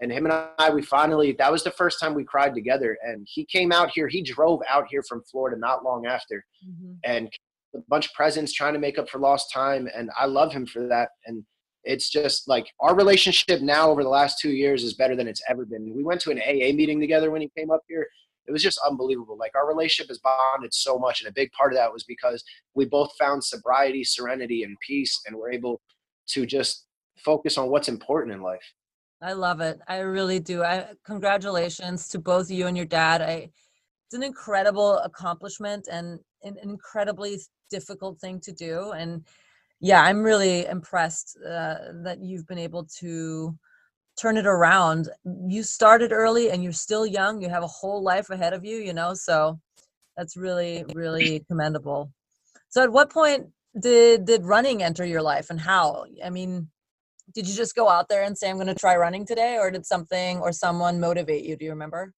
[0.00, 2.96] and him and I, we finally, that was the first time we cried together.
[3.02, 6.92] And he came out here, he drove out here from Florida not long after mm-hmm.
[7.04, 7.30] and
[7.74, 9.88] a bunch of presents trying to make up for lost time.
[9.94, 11.10] And I love him for that.
[11.26, 11.44] And
[11.84, 15.42] it's just like our relationship now over the last two years is better than it's
[15.48, 15.94] ever been.
[15.94, 18.06] We went to an AA meeting together when he came up here.
[18.50, 19.36] It was just unbelievable.
[19.38, 21.20] Like our relationship has bonded so much.
[21.20, 22.42] And a big part of that was because
[22.74, 25.80] we both found sobriety, serenity, and peace, and we're able
[26.30, 26.86] to just
[27.16, 28.74] focus on what's important in life.
[29.22, 29.78] I love it.
[29.86, 30.64] I really do.
[30.64, 33.22] I congratulations to both you and your dad.
[33.22, 33.50] I
[34.06, 37.38] it's an incredible accomplishment and an incredibly
[37.70, 38.90] difficult thing to do.
[38.90, 39.24] And
[39.80, 43.56] yeah, I'm really impressed uh, that you've been able to
[44.20, 45.08] turn it around.
[45.46, 47.40] You started early and you're still young.
[47.40, 49.58] You have a whole life ahead of you, you know, so
[50.16, 52.12] that's really, really commendable.
[52.68, 53.46] So at what point
[53.80, 56.04] did did running enter your life and how?
[56.24, 56.68] I mean,
[57.34, 59.70] did you just go out there and say i'm going to try running today or
[59.70, 62.12] did something or someone motivate you do you remember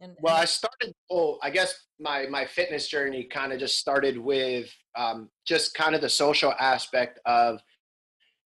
[0.00, 0.92] And, well, I started.
[1.10, 5.94] Well, I guess my my fitness journey kind of just started with um, just kind
[5.94, 7.60] of the social aspect of,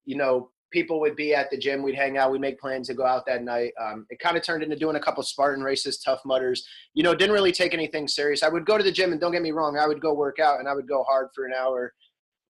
[0.07, 1.83] you know, people would be at the gym.
[1.83, 2.33] We'd hang out.
[2.33, 3.73] We'd make plans to go out that night.
[3.81, 6.67] Um, it kind of turned into doing a couple Spartan races, Tough Mudders.
[6.95, 8.43] You know, didn't really take anything serious.
[8.43, 10.39] I would go to the gym, and don't get me wrong, I would go work
[10.39, 11.93] out and I would go hard for an hour,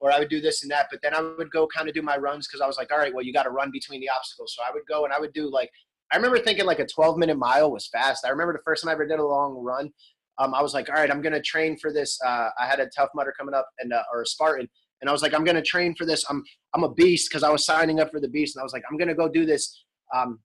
[0.00, 0.86] or I would do this and that.
[0.90, 2.98] But then I would go kind of do my runs because I was like, all
[2.98, 4.54] right, well, you got to run between the obstacles.
[4.56, 5.70] So I would go and I would do like
[6.12, 8.26] I remember thinking like a 12 minute mile was fast.
[8.26, 9.90] I remember the first time I ever did a long run.
[10.38, 12.18] Um, I was like, all right, I'm gonna train for this.
[12.24, 14.68] Uh, I had a Tough Mudder coming up and uh, or a Spartan,
[15.02, 16.24] and I was like, I'm gonna train for this.
[16.30, 16.42] I'm
[16.74, 18.84] I'm a beast because I was signing up for the beast, and I was like,
[18.90, 19.84] I'm gonna go do this
[20.14, 20.38] um,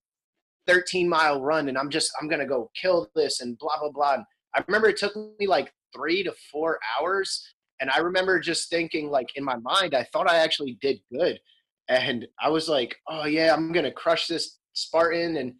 [0.67, 4.15] 13 mile run, and I'm just I'm gonna go kill this and blah blah blah.
[4.15, 7.41] And I remember it took me like three to four hours,
[7.79, 11.39] and I remember just thinking like in my mind, I thought I actually did good,
[11.87, 15.53] and I was like, oh yeah, I'm gonna crush this Spartan and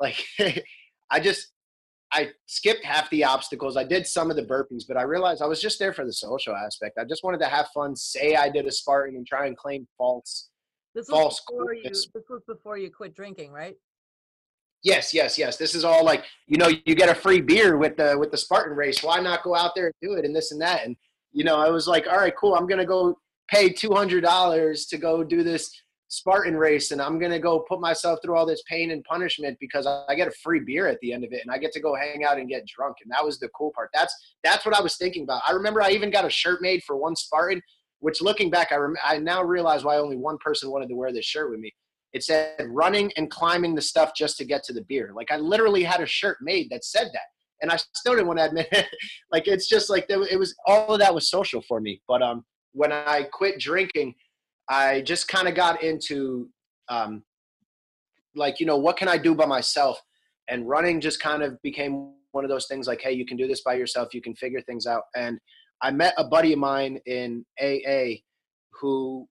[0.00, 0.24] like
[1.10, 1.48] I just
[2.12, 3.76] I skipped half the obstacles.
[3.76, 6.12] I did some of the burpees, but I realized I was just there for the
[6.12, 6.98] social aspect.
[6.98, 9.86] I just wanted to have fun, say I did a Spartan, and try and claim
[9.96, 10.50] false.
[10.94, 11.82] This was false before you.
[11.84, 13.76] This was before you quit drinking, right?
[14.82, 15.56] Yes, yes, yes.
[15.56, 18.38] This is all like you know, you get a free beer with the with the
[18.38, 19.02] Spartan race.
[19.02, 20.84] Why not go out there and do it and this and that?
[20.84, 20.96] And
[21.32, 22.56] you know, I was like, all right, cool.
[22.56, 23.16] I'm gonna go
[23.48, 25.70] pay two hundred dollars to go do this
[26.10, 29.56] Spartan race and I'm going to go put myself through all this pain and punishment
[29.60, 31.80] because I get a free beer at the end of it and I get to
[31.80, 32.96] go hang out and get drunk.
[33.02, 33.90] And that was the cool part.
[33.94, 35.42] That's, that's what I was thinking about.
[35.46, 37.62] I remember I even got a shirt made for one Spartan,
[38.00, 41.12] which looking back, I, rem- I now realize why only one person wanted to wear
[41.12, 41.72] this shirt with me.
[42.12, 45.12] It said running and climbing the stuff just to get to the beer.
[45.14, 47.22] Like I literally had a shirt made that said that.
[47.62, 48.86] And I still didn't want to admit it.
[49.30, 52.02] like it's just like it was all of that was social for me.
[52.08, 54.14] But um, when I quit drinking,
[54.70, 56.48] I just kind of got into
[56.88, 57.24] um,
[58.36, 60.00] like, you know, what can I do by myself?
[60.48, 63.48] And running just kind of became one of those things like, hey, you can do
[63.48, 65.02] this by yourself, you can figure things out.
[65.16, 65.38] And
[65.82, 68.20] I met a buddy of mine in AA
[68.80, 69.26] who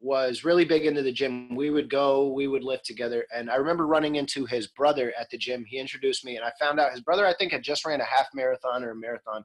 [0.00, 1.56] was really big into the gym.
[1.56, 3.26] We would go, we would lift together.
[3.34, 5.64] And I remember running into his brother at the gym.
[5.66, 8.04] He introduced me, and I found out his brother, I think, had just ran a
[8.04, 9.44] half marathon or a marathon.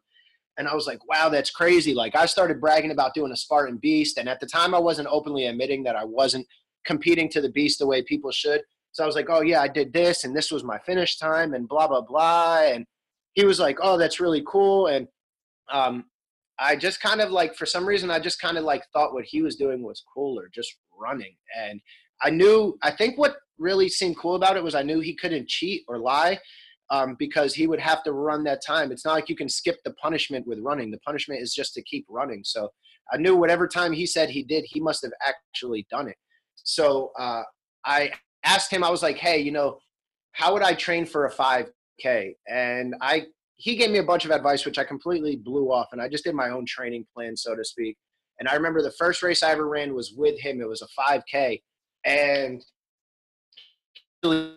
[0.60, 1.94] And I was like, wow, that's crazy.
[1.94, 4.18] Like I started bragging about doing a Spartan Beast.
[4.18, 6.46] And at the time I wasn't openly admitting that I wasn't
[6.86, 8.62] competing to the beast the way people should.
[8.92, 11.54] So I was like, oh yeah, I did this and this was my finish time
[11.54, 12.64] and blah, blah, blah.
[12.64, 12.86] And
[13.36, 14.88] he was like, oh, that's really cool.
[14.88, 15.08] And
[15.72, 16.04] um,
[16.60, 19.24] I just kind of like, for some reason, I just kind of like thought what
[19.24, 21.36] he was doing was cooler, just running.
[21.58, 21.80] And
[22.22, 25.48] I knew, I think what really seemed cool about it was I knew he couldn't
[25.48, 26.38] cheat or lie
[26.92, 28.92] um, because he would have to run that time.
[28.92, 30.92] It's not like you can skip the punishment with running.
[30.92, 32.44] The punishment is just to keep running.
[32.44, 32.70] So
[33.12, 36.18] I knew whatever time he said he did, he must have actually done it.
[36.56, 37.44] So uh,
[37.86, 38.12] I
[38.44, 39.80] asked him, I was like, hey, you know,
[40.32, 42.34] how would I train for a 5K?
[42.48, 43.28] And I
[43.60, 46.24] he gave me a bunch of advice, which I completely blew off, and I just
[46.24, 47.98] did my own training plan, so to speak.
[48.40, 50.62] And I remember the first race I ever ran was with him.
[50.62, 51.62] It was a 5K,
[52.06, 52.64] and
[54.24, 54.54] shout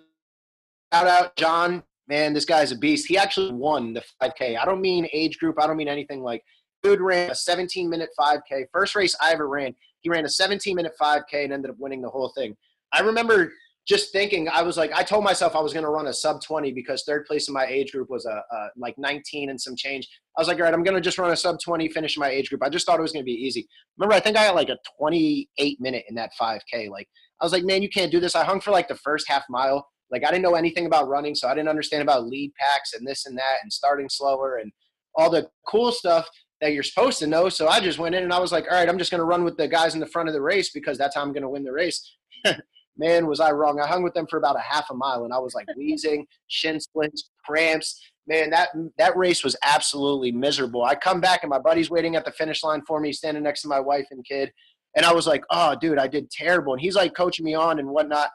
[0.93, 3.07] out John man, this guy's a beast.
[3.07, 4.59] He actually won the 5K.
[4.59, 5.61] I don't mean age group.
[5.61, 6.43] I don't mean anything like.
[6.83, 8.65] Dude ran a 17 minute 5K.
[8.73, 9.73] First race I ever ran.
[10.01, 12.57] He ran a 17 minute 5K and ended up winning the whole thing.
[12.93, 13.53] I remember
[13.87, 16.41] just thinking, I was like, I told myself I was going to run a sub
[16.41, 19.75] 20 because third place in my age group was a, a like 19 and some
[19.75, 20.09] change.
[20.37, 22.29] I was like, all right, I'm going to just run a sub 20, finish my
[22.29, 22.63] age group.
[22.63, 23.67] I just thought it was going to be easy.
[23.99, 26.91] Remember, I think I got like a 28 minute in that 5K.
[26.91, 27.09] Like,
[27.41, 28.37] I was like, man, you can't do this.
[28.37, 29.89] I hung for like the first half mile.
[30.13, 33.07] Like I didn't know anything about running, so I didn't understand about lead packs and
[33.07, 34.71] this and that and starting slower and
[35.15, 36.29] all the cool stuff
[36.61, 37.49] that you're supposed to know.
[37.49, 39.25] So I just went in and I was like, all right, I'm just going to
[39.25, 41.43] run with the guys in the front of the race because that's how I'm going
[41.43, 42.17] to win the race.
[42.97, 43.81] Man, was I wrong.
[43.81, 46.27] I hung with them for about a half a mile and I was like wheezing,
[46.49, 48.01] shin splints, cramps.
[48.29, 50.85] Man, that that race was absolutely miserable.
[50.85, 53.63] I come back and my buddy's waiting at the finish line for me, standing next
[53.63, 54.53] to my wife and kid.
[54.95, 56.75] And I was like, oh, dude, I did terrible.
[56.75, 58.29] And he's like coaching me on and whatnot.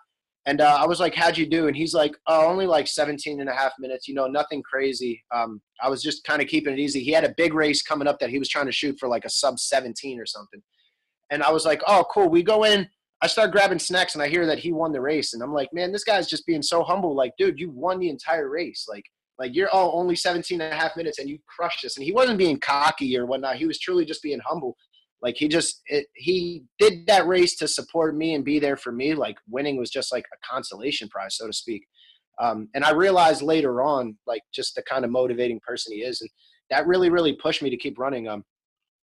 [0.47, 1.67] And uh, I was like, how'd you do?
[1.67, 5.21] And he's like, oh, only like 17 and a half minutes, you know, nothing crazy.
[5.35, 7.03] Um, I was just kind of keeping it easy.
[7.03, 9.25] He had a big race coming up that he was trying to shoot for like
[9.25, 10.61] a sub 17 or something.
[11.31, 12.29] And I was like, oh, cool.
[12.29, 12.87] We go in.
[13.21, 15.33] I start grabbing snacks and I hear that he won the race.
[15.33, 17.13] And I'm like, man, this guy's just being so humble.
[17.13, 18.85] Like, dude, you won the entire race.
[18.87, 19.03] Like,
[19.37, 21.97] like you're oh, only 17 and a half minutes and you crushed this.
[21.97, 23.57] And he wasn't being cocky or whatnot.
[23.57, 24.77] He was truly just being humble.
[25.21, 28.91] Like he just it, he did that race to support me and be there for
[28.91, 29.15] me.
[29.15, 31.87] Like winning was just like a consolation prize, so to speak.
[32.39, 36.21] Um, and I realized later on, like just the kind of motivating person he is,
[36.21, 36.29] and
[36.69, 38.27] that really, really pushed me to keep running.
[38.27, 38.43] Um,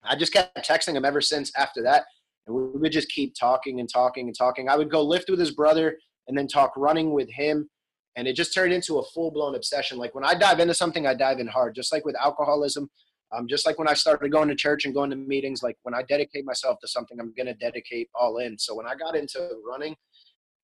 [0.04, 2.04] I just kept texting him ever since after that,
[2.46, 4.68] and we would just keep talking and talking and talking.
[4.68, 5.96] I would go lift with his brother,
[6.28, 7.68] and then talk running with him,
[8.16, 9.98] and it just turned into a full blown obsession.
[9.98, 11.74] Like when I dive into something, I dive in hard.
[11.74, 12.88] Just like with alcoholism,
[13.34, 15.94] um, just like when I started going to church and going to meetings, like when
[15.94, 18.58] I dedicate myself to something, I'm gonna dedicate all in.
[18.58, 19.96] So when I got into running,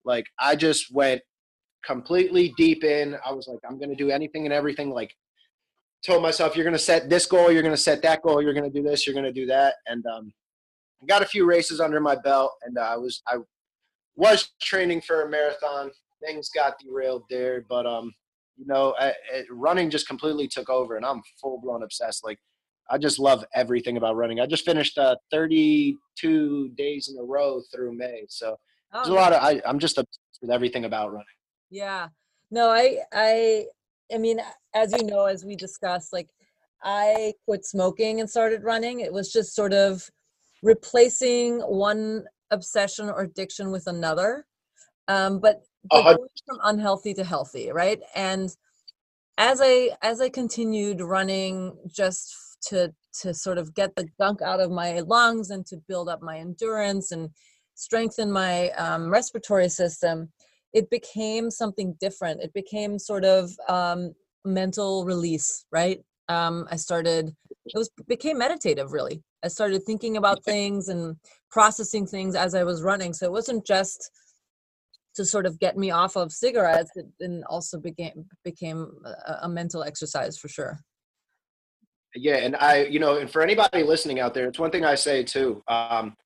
[0.04, 1.22] like I just went
[1.84, 3.16] completely deep in.
[3.24, 4.90] I was like, I'm gonna do anything and everything.
[4.90, 5.14] Like
[6.04, 8.82] told myself, you're gonna set this goal, you're gonna set that goal, you're gonna do
[8.82, 10.32] this, you're gonna do that, and um,
[11.08, 13.36] got a few races under my belt, and uh, I was I
[14.16, 15.90] was training for a marathon.
[16.24, 18.12] Things got derailed there, but um,
[18.60, 22.22] you know, I, I, running just completely took over, and I'm full blown obsessed.
[22.22, 22.38] Like,
[22.90, 24.40] I just love everything about running.
[24.40, 28.56] I just finished uh, 32 days in a row through May, so
[28.92, 29.42] oh, there's a lot of.
[29.42, 31.26] I, I'm just obsessed with everything about running.
[31.70, 32.08] Yeah,
[32.50, 33.66] no, I, I,
[34.12, 34.40] I mean,
[34.74, 36.28] as you know, as we discussed, like,
[36.82, 39.00] I quit smoking and started running.
[39.00, 40.02] It was just sort of
[40.62, 44.46] replacing one obsession or addiction with another
[45.08, 48.54] um, but, but going from unhealthy to healthy right and
[49.38, 52.92] as i as i continued running just to
[53.22, 56.38] to sort of get the gunk out of my lungs and to build up my
[56.38, 57.30] endurance and
[57.74, 60.30] strengthen my um, respiratory system
[60.72, 64.12] it became something different it became sort of um,
[64.44, 67.34] mental release right um, i started
[67.66, 71.16] it was became meditative really I started thinking about things and
[71.50, 73.12] processing things as I was running.
[73.12, 74.10] So it wasn't just
[75.14, 79.48] to sort of get me off of cigarettes, it and also became became a, a
[79.48, 80.78] mental exercise for sure.
[82.14, 84.94] Yeah, and I, you know, and for anybody listening out there, it's one thing I
[84.94, 85.62] say too.
[85.68, 86.16] Um,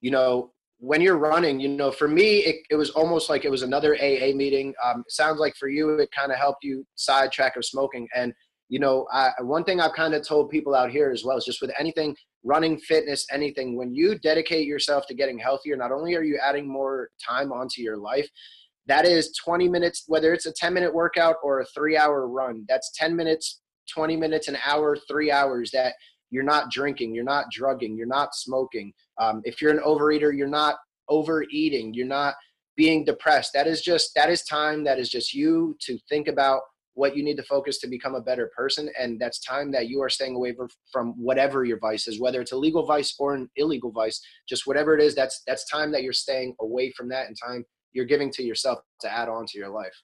[0.00, 3.50] you know, when you're running, you know, for me, it, it was almost like it
[3.50, 4.74] was another AA meeting.
[4.84, 8.08] Um, sounds like for you, it kind of helped you sidetrack of smoking.
[8.14, 8.32] And
[8.68, 11.44] you know, I, one thing I've kind of told people out here as well is
[11.44, 16.14] just with anything running, fitness, anything, when you dedicate yourself to getting healthier, not only
[16.14, 18.28] are you adding more time onto your life,
[18.86, 22.64] that is 20 minutes, whether it's a 10 minute workout or a three hour run,
[22.68, 23.60] that's 10 minutes,
[23.92, 25.94] 20 minutes, an hour, three hours that
[26.30, 28.92] you're not drinking, you're not drugging, you're not smoking.
[29.20, 30.76] Um, if you're an overeater, you're not
[31.08, 32.34] overeating, you're not
[32.76, 33.52] being depressed.
[33.52, 36.62] That is just, that is time that is just you to think about
[36.94, 40.02] what you need to focus to become a better person and that's time that you
[40.02, 40.54] are staying away
[40.92, 44.66] from whatever your vice is whether it's a legal vice or an illegal vice just
[44.66, 48.04] whatever it is that's that's time that you're staying away from that and time you're
[48.04, 49.94] giving to yourself to add on to your life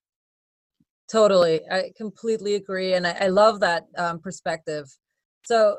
[1.11, 4.87] totally i completely agree and i, I love that um, perspective.
[5.45, 5.79] So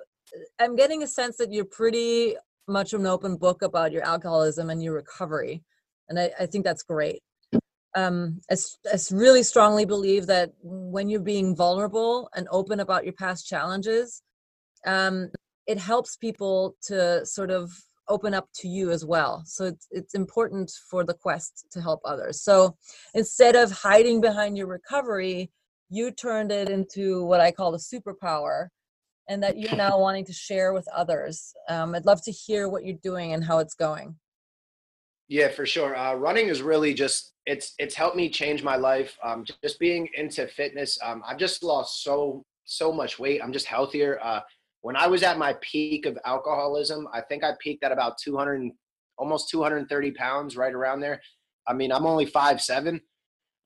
[0.59, 2.35] i'm getting a sense that you're pretty
[2.67, 5.63] much of an open book about your alcoholism and your recovery
[6.09, 7.21] and I, I think that's great.
[7.95, 8.55] Um, I,
[8.91, 14.21] I really strongly believe that when you're being vulnerable and open about your past challenges,
[14.85, 15.29] um,
[15.67, 17.71] it helps people to sort of
[18.09, 19.43] open up to you as well.
[19.45, 22.41] So it's, it's important for the quest to help others.
[22.41, 22.75] So
[23.13, 25.51] instead of hiding behind your recovery,
[25.89, 28.67] you turned it into what I call a superpower
[29.27, 31.53] and that you're now wanting to share with others.
[31.69, 34.15] Um, I'd love to hear what you're doing and how it's going.
[35.27, 35.95] Yeah, for sure.
[35.95, 39.15] Uh, running is really just it's it's helped me change my life.
[39.23, 43.39] Um, just being into fitness, um, I've just lost so so much weight.
[43.43, 44.19] I'm just healthier.
[44.23, 44.41] Uh,
[44.81, 48.71] when I was at my peak of alcoholism, I think I peaked at about 200,
[49.17, 51.21] almost 230 pounds, right around there.
[51.67, 53.01] I mean, I'm only five seven,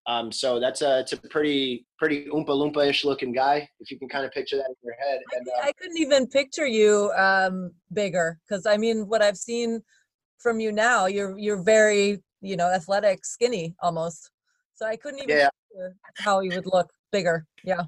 [0.07, 3.69] um, so that's a it's a pretty pretty oompa loompa ish looking guy.
[3.79, 5.21] If you can kind of picture that in your head.
[5.33, 9.81] And, uh, I, couldn't even picture you um, bigger because I mean, what I've seen
[10.43, 14.29] from you now you're you're very you know athletic skinny almost
[14.75, 15.49] so i couldn't even yeah.
[16.17, 17.83] how you would look bigger yeah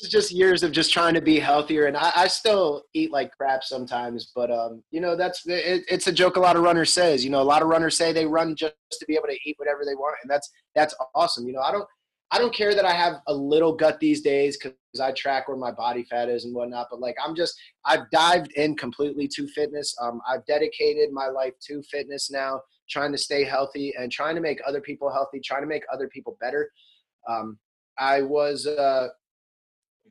[0.00, 3.36] it's just years of just trying to be healthier and I, I still eat like
[3.36, 6.92] crap sometimes but um you know that's it, it's a joke a lot of runners
[6.92, 9.38] says you know a lot of runners say they run just to be able to
[9.44, 11.86] eat whatever they want and that's that's awesome you know i don't
[12.30, 15.56] I don't care that I have a little gut these days because I track where
[15.56, 16.88] my body fat is and whatnot.
[16.90, 19.96] But like, I'm just, I've dived in completely to fitness.
[20.00, 24.42] Um, I've dedicated my life to fitness now, trying to stay healthy and trying to
[24.42, 26.70] make other people healthy, trying to make other people better.
[27.26, 27.58] Um,
[27.98, 29.08] I was, uh,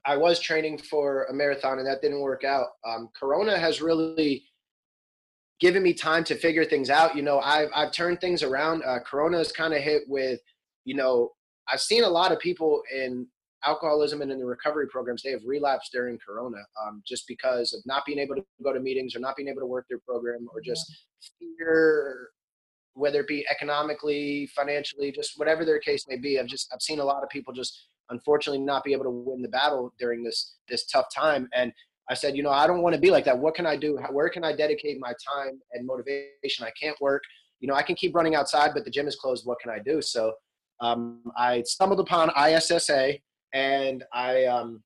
[0.07, 2.67] I was training for a marathon and that didn't work out.
[2.87, 4.45] Um, Corona has really
[5.59, 7.13] given me time to figure things out.
[7.13, 8.83] You know, I've, I've turned things around.
[8.83, 10.39] Uh, Corona is kind of hit with,
[10.85, 11.31] you know,
[11.71, 13.27] I've seen a lot of people in
[13.65, 17.81] alcoholism and in the recovery programs, they have relapsed during Corona um, just because of
[17.85, 20.47] not being able to go to meetings or not being able to work their program
[20.53, 20.89] or just
[21.57, 22.29] fear,
[22.93, 26.39] whether it be economically, financially, just whatever their case may be.
[26.39, 29.41] I've just I've seen a lot of people just unfortunately not be able to win
[29.41, 31.49] the battle during this this tough time.
[31.53, 31.71] And
[32.09, 33.37] I said, you know, I don't want to be like that.
[33.37, 33.99] What can I do?
[34.11, 36.65] Where can I dedicate my time and motivation?
[36.65, 37.23] I can't work.
[37.59, 39.45] You know, I can keep running outside, but the gym is closed.
[39.45, 40.01] What can I do?
[40.01, 40.33] So
[40.79, 43.17] Um, I stumbled upon ISSA,
[43.53, 44.83] and I um,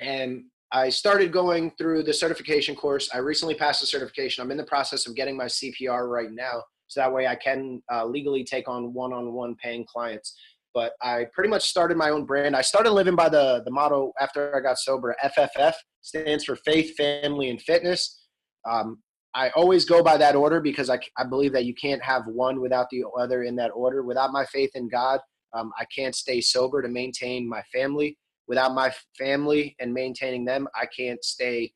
[0.00, 3.10] and I started going through the certification course.
[3.12, 4.42] I recently passed the certification.
[4.42, 7.82] I'm in the process of getting my CPR right now, so that way I can
[7.92, 10.36] uh, legally take on one-on-one paying clients.
[10.74, 12.56] But I pretty much started my own brand.
[12.56, 15.14] I started living by the the motto after I got sober.
[15.24, 18.26] FFF stands for Faith, Family, and Fitness.
[18.68, 18.98] Um,
[19.34, 22.60] I always go by that order because I, I believe that you can't have one
[22.60, 24.02] without the other in that order.
[24.02, 25.20] Without my faith in God,
[25.54, 28.16] um, I can't stay sober to maintain my family.
[28.46, 31.72] Without my family and maintaining them, I can't stay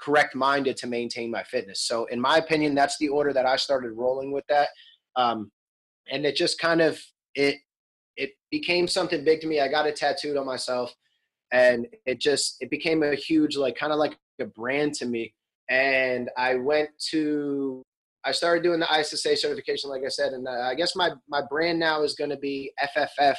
[0.00, 1.82] correct minded to maintain my fitness.
[1.82, 4.68] So, in my opinion, that's the order that I started rolling with that.
[5.16, 5.50] Um,
[6.10, 7.00] and it just kind of
[7.34, 7.60] it it
[8.58, 9.60] became something big to me.
[9.60, 10.94] I got it tattooed on myself,
[11.52, 15.32] and it just it became a huge like kind of like a brand to me
[15.68, 17.82] and I went to
[18.26, 21.42] I started doing the ISSA certification, like I said, and uh, I guess my my
[21.48, 23.36] brand now is going to be FFF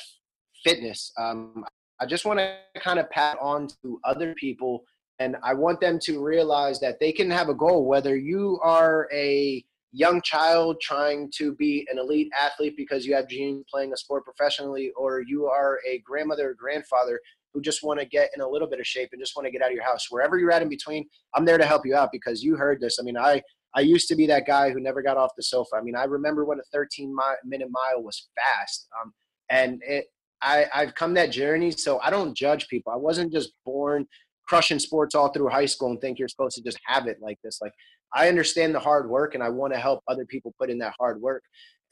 [0.64, 1.12] Fitness.
[1.18, 1.66] Um,
[2.00, 4.84] I just want to kind of pat on to other people,
[5.20, 7.86] and I want them to realize that they can have a goal.
[7.86, 9.64] Whether you are a
[9.96, 14.26] young child trying to be an elite athlete because you have genes playing a sport
[14.26, 17.20] professionally, or you are a grandmother or grandfather
[17.54, 19.52] who just want to get in a little bit of shape and just want to
[19.52, 20.08] get out of your house.
[20.10, 22.98] Wherever you're at in between, I'm there to help you out because you heard this.
[23.00, 23.42] I mean, I
[23.74, 25.76] I used to be that guy who never got off the sofa.
[25.76, 27.16] I mean, I remember when a 13
[27.46, 29.14] minute mile was fast, um,
[29.50, 30.08] and it
[30.42, 32.92] I I've come that journey, so I don't judge people.
[32.92, 34.06] I wasn't just born
[34.48, 37.40] crushing sports all through high school and think you're supposed to just have it like
[37.44, 37.60] this.
[37.62, 37.74] Like
[38.16, 40.94] I understand the hard work and I want to help other people put in that
[40.98, 41.44] hard work.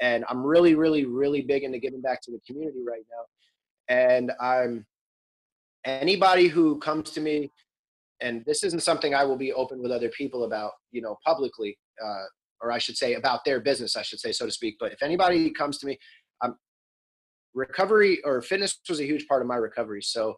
[0.01, 3.95] And I'm really, really, really big into giving back to the community right now.
[3.95, 4.86] And I'm
[5.86, 7.51] anybody who comes to me
[8.21, 11.78] and this isn't something i will be open with other people about you know publicly
[12.03, 12.24] uh,
[12.61, 15.03] or i should say about their business i should say so to speak but if
[15.03, 15.97] anybody comes to me
[16.41, 16.55] um,
[17.53, 20.36] recovery or fitness was a huge part of my recovery so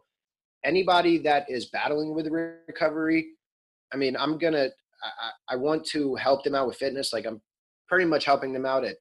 [0.64, 3.28] anybody that is battling with recovery
[3.94, 4.68] i mean i'm gonna
[5.02, 7.40] I, I want to help them out with fitness like i'm
[7.88, 8.96] pretty much helping them out at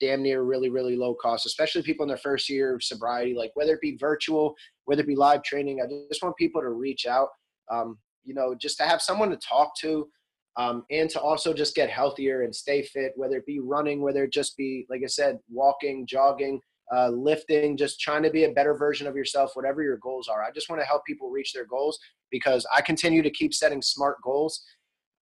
[0.00, 3.50] damn near really really low cost especially people in their first year of sobriety like
[3.54, 4.54] whether it be virtual
[4.84, 7.28] whether it be live training i just want people to reach out
[7.70, 10.08] um, you know just to have someone to talk to
[10.56, 14.24] um, and to also just get healthier and stay fit whether it be running whether
[14.24, 16.60] it just be like i said walking jogging
[16.94, 20.42] uh, lifting just trying to be a better version of yourself whatever your goals are.
[20.42, 21.98] I just want to help people reach their goals
[22.30, 24.62] because i continue to keep setting smart goals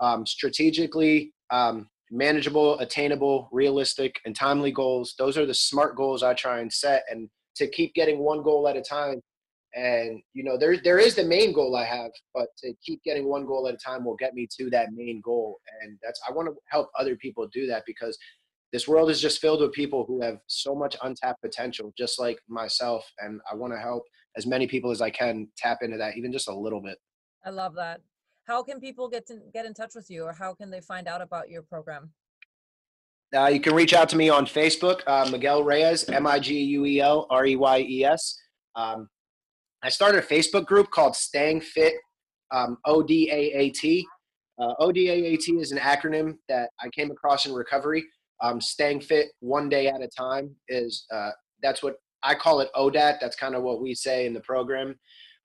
[0.03, 5.15] um, strategically um, manageable, attainable, realistic, and timely goals.
[5.17, 8.69] Those are the smart goals I try and set, and to keep getting one goal
[8.69, 9.21] at a time.
[9.75, 13.27] And you know, there there is the main goal I have, but to keep getting
[13.27, 15.59] one goal at a time will get me to that main goal.
[15.81, 18.19] And that's I want to help other people do that because
[18.73, 22.39] this world is just filled with people who have so much untapped potential, just like
[22.49, 23.07] myself.
[23.19, 24.03] And I want to help
[24.37, 26.99] as many people as I can tap into that, even just a little bit.
[27.45, 28.01] I love that
[28.53, 31.09] how can people get to get in touch with you or how can they find
[31.09, 32.11] out about your program?
[33.35, 36.65] Uh, you can reach out to me on facebook uh, miguel reyes m-i-g-u-e-l-r-e-y-e-s
[38.77, 39.09] um,
[39.83, 41.95] i started a facebook group called staying fit
[42.51, 44.07] um, o-d-a-a-t
[44.61, 48.05] uh, o-d-a-a-t is an acronym that i came across in recovery.
[48.43, 51.31] Um, staying fit one day at a time is uh,
[51.63, 54.89] that's what i call it odat that's kind of what we say in the program.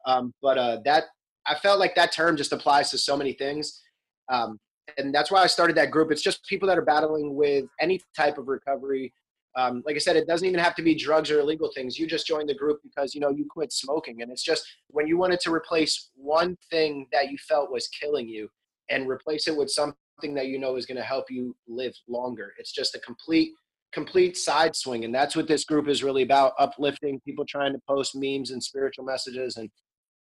[0.06, 1.06] Um, but uh, that
[1.48, 3.82] I felt like that term just applies to so many things.
[4.30, 4.60] Um,
[4.98, 6.12] and that's why I started that group.
[6.12, 9.14] It's just people that are battling with any type of recovery.
[9.56, 11.98] Um, like I said, it doesn't even have to be drugs or illegal things.
[11.98, 15.08] You just joined the group because you know you quit smoking, and it's just when
[15.08, 18.50] you wanted to replace one thing that you felt was killing you,
[18.90, 22.54] and replace it with something that you know is going to help you live longer.
[22.60, 23.52] It's just a complete
[23.94, 27.82] complete side swing, and that's what this group is really about: uplifting people, trying to
[27.88, 29.72] post memes and spiritual messages, and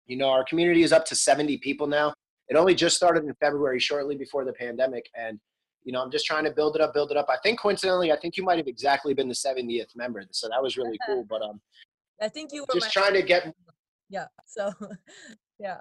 [0.08, 2.12] you know, our community is up to 70 people now.
[2.48, 5.08] It only just started in February, shortly before the pandemic.
[5.14, 5.38] And,
[5.84, 7.26] you know, I'm just trying to build it up, build it up.
[7.28, 10.24] I think coincidentally, I think you might have exactly been the 70th member.
[10.30, 11.24] So that was really cool.
[11.28, 11.60] But um,
[12.20, 13.54] I think you were just trying to get.
[14.10, 14.24] Yeah.
[14.46, 14.72] So,
[15.60, 15.80] yeah.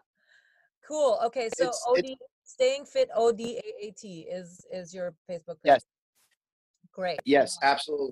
[0.86, 1.18] Cool.
[1.28, 1.48] Okay.
[1.58, 5.64] So it's, OD, it's, staying fit ODAAT is is your Facebook page.
[5.64, 5.84] Yes.
[6.98, 7.20] Great.
[7.26, 8.12] Yes, absolutely.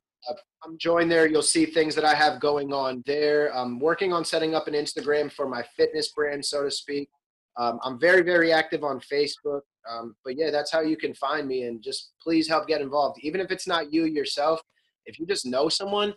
[0.63, 1.27] I'm joined there.
[1.27, 3.55] You'll see things that I have going on there.
[3.55, 7.09] I'm working on setting up an Instagram for my fitness brand, so to speak.
[7.57, 9.61] Um, I'm very, very active on Facebook.
[9.89, 11.63] Um, but yeah, that's how you can find me.
[11.63, 13.19] And just please help get involved.
[13.21, 14.59] Even if it's not you yourself,
[15.05, 16.13] if you just know someone,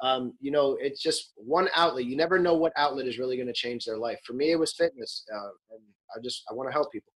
[0.00, 2.06] um, you know, it's just one outlet.
[2.06, 4.18] You never know what outlet is really going to change their life.
[4.26, 5.24] For me, it was fitness.
[5.32, 5.82] Uh, and
[6.16, 7.12] I just, I want to help people.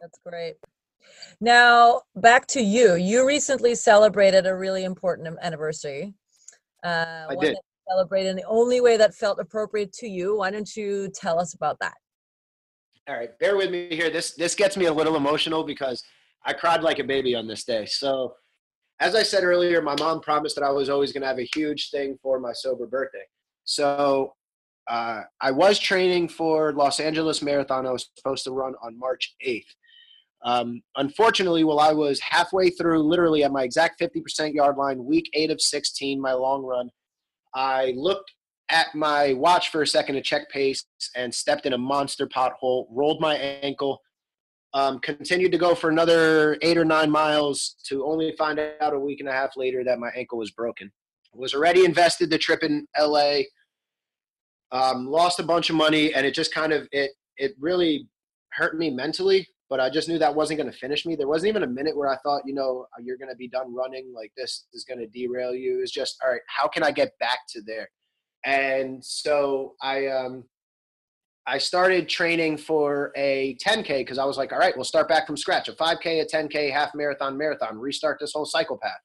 [0.00, 0.54] That's great.
[1.40, 2.94] Now, back to you.
[2.94, 6.14] You recently celebrated a really important anniversary.
[6.84, 7.56] Uh, I one did.
[7.56, 10.38] that you celebrated in the only way that felt appropriate to you.
[10.38, 11.94] Why don't you tell us about that?
[13.08, 14.10] All right, bear with me here.
[14.10, 16.04] This this gets me a little emotional because
[16.44, 17.86] I cried like a baby on this day.
[17.86, 18.34] So,
[19.00, 21.48] as I said earlier, my mom promised that I was always going to have a
[21.54, 23.24] huge thing for my sober birthday.
[23.64, 24.34] So,
[24.88, 27.86] uh, I was training for Los Angeles Marathon.
[27.86, 29.64] I was supposed to run on March 8th.
[30.44, 35.30] Um, unfortunately, while I was halfway through, literally at my exact 50% yard line, week
[35.34, 36.90] eight of 16, my long run,
[37.54, 38.32] I looked
[38.70, 40.84] at my watch for a second to check pace
[41.14, 44.00] and stepped in a monster pothole, rolled my ankle,
[44.74, 48.98] um, continued to go for another eight or nine miles to only find out a
[48.98, 50.90] week and a half later that my ankle was broken.
[51.34, 53.40] Was already invested the trip in LA,
[54.70, 58.06] um, lost a bunch of money, and it just kind of it it really
[58.52, 59.46] hurt me mentally.
[59.72, 61.16] But I just knew that wasn't going to finish me.
[61.16, 63.74] There wasn't even a minute where I thought, you know, you're going to be done
[63.74, 64.12] running.
[64.14, 65.80] Like this is going to derail you.
[65.80, 66.42] It's just all right.
[66.46, 67.88] How can I get back to there?
[68.44, 70.44] And so I um,
[71.46, 75.26] I started training for a 10K because I was like, all right, we'll start back
[75.26, 75.68] from scratch.
[75.68, 79.00] A 5K, a 10K, half marathon, marathon, restart this whole cycle path.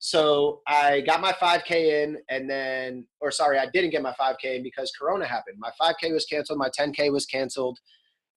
[0.00, 4.56] So I got my 5K in, and then, or sorry, I didn't get my 5K
[4.56, 5.58] in because Corona happened.
[5.60, 7.78] My 5K was canceled, my 10K was canceled.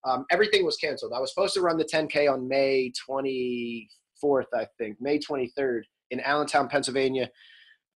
[0.06, 1.14] Um, everything was canceled.
[1.16, 5.82] I was supposed to run the 10K on May 24th, I think, May 23rd
[6.12, 7.30] in Allentown, Pennsylvania.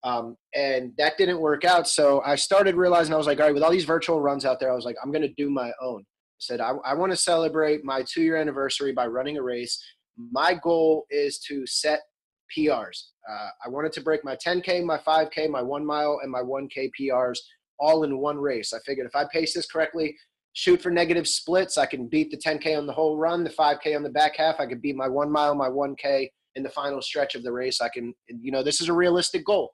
[0.02, 1.86] Um, and that didn't work out.
[1.86, 4.58] So I started realizing I was like, all right, with all these virtual runs out
[4.58, 6.00] there, I was like, I'm going to do my own.
[6.00, 9.78] I said, I, I want to celebrate my two year anniversary by running a race.
[10.16, 12.00] My goal is to set
[12.56, 13.04] PRs.
[13.30, 16.90] Uh, I wanted to break my 10K, my 5K, my one mile, and my 1K
[16.98, 17.38] PRs
[17.78, 18.72] all in one race.
[18.72, 20.16] I figured if I pace this correctly,
[20.52, 23.94] shoot for negative splits, I can beat the 10K on the whole run, the 5K
[23.96, 24.56] on the back half.
[24.58, 27.80] I could beat my one mile, my 1K in the final stretch of the race.
[27.80, 29.72] I can, you know, this is a realistic goal.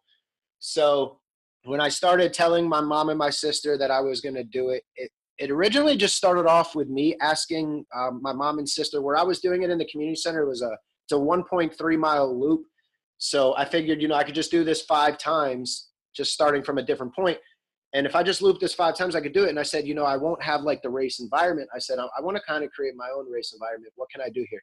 [0.59, 1.18] So
[1.64, 4.70] when I started telling my mom and my sister that I was going to do
[4.70, 9.03] it, it, it originally just started off with me asking um, my mom and sister
[9.03, 10.43] where I was doing it in the community center.
[10.43, 12.62] It was a, it's a 1.3 mile loop.
[13.18, 16.79] So I figured, you know, I could just do this five times, just starting from
[16.79, 17.39] a different point.
[17.97, 19.49] And if I just loop this five times, I could do it.
[19.49, 21.70] And I said, you know, I won't have like the race environment.
[21.74, 23.94] I said, I, I want to kind of create my own race environment.
[23.97, 24.62] What can I do here?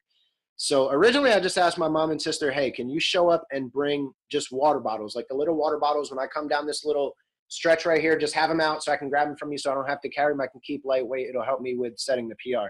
[0.56, 3.72] So originally, I just asked my mom and sister, hey, can you show up and
[3.72, 7.16] bring just water bottles, like the little water bottles when I come down this little
[7.48, 9.72] stretch right here, just have them out so I can grab them from you so
[9.72, 10.40] I don't have to carry them.
[10.40, 11.28] I can keep lightweight.
[11.28, 12.68] It'll help me with setting the PR.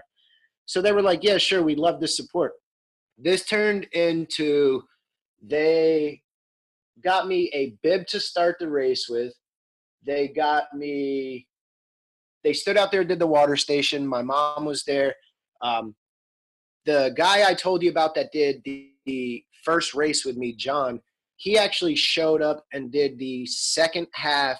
[0.65, 2.53] So they were like, yeah, sure, we'd love this support.
[3.19, 4.81] This turned into
[5.43, 6.23] they
[7.03, 9.31] got me a bib to start the race with.
[10.05, 11.47] They got me,
[12.43, 14.05] they stood out there, did the water station.
[14.05, 15.15] My mom was there.
[15.61, 15.95] Um,
[16.85, 21.01] the guy I told you about that did the, the first race with me, John,
[21.37, 24.59] he actually showed up and did the second half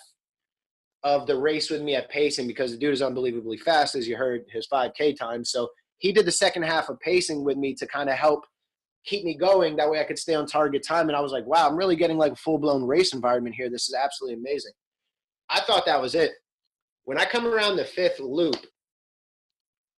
[1.03, 4.17] of the race with me at pacing because the dude is unbelievably fast, as you
[4.17, 5.45] heard his 5K time.
[5.45, 5.69] So
[5.99, 8.43] he did the second half of pacing with me to kind of help
[9.05, 9.75] keep me going.
[9.75, 11.07] That way I could stay on target time.
[11.07, 13.69] And I was like, wow, I'm really getting like a full blown race environment here.
[13.69, 14.73] This is absolutely amazing.
[15.49, 16.31] I thought that was it.
[17.03, 18.57] When I come around the fifth loop,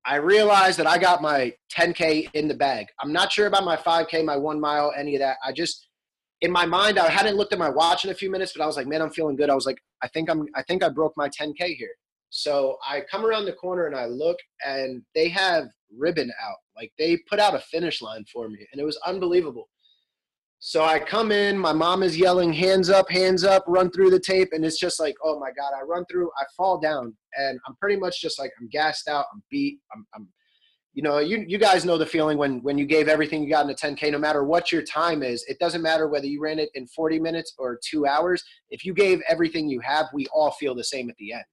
[0.06, 2.88] I realized that I got my 10K in the bag.
[3.02, 5.38] I'm not sure about my 5K, my one mile, any of that.
[5.46, 5.88] I just,
[6.42, 8.68] in my mind, I hadn't looked at my watch in a few minutes, but I
[8.68, 9.50] was like, man, I'm feeling good.
[9.50, 11.92] I was like, I think I'm, I think I broke my 10K here.
[12.30, 15.68] So I come around the corner and I look, and they have
[15.98, 16.58] ribbon out.
[16.76, 19.68] Like they put out a finish line for me, and it was unbelievable.
[20.60, 24.20] So I come in, my mom is yelling, hands up, hands up, run through the
[24.20, 24.50] tape.
[24.54, 27.76] And it's just like, oh my God, I run through, I fall down, and I'm
[27.76, 30.28] pretty much just like, I'm gassed out, I'm beat, I'm, I'm
[30.98, 33.66] you know, you, you guys know the feeling when, when you gave everything you got
[33.66, 36.58] in a 10K, no matter what your time is, it doesn't matter whether you ran
[36.58, 38.44] it in 40 minutes or two hours.
[38.72, 41.44] If you gave everything you have, we all feel the same at the end.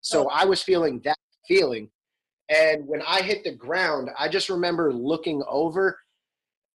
[0.00, 1.90] So I was feeling that feeling.
[2.48, 5.96] And when I hit the ground, I just remember looking over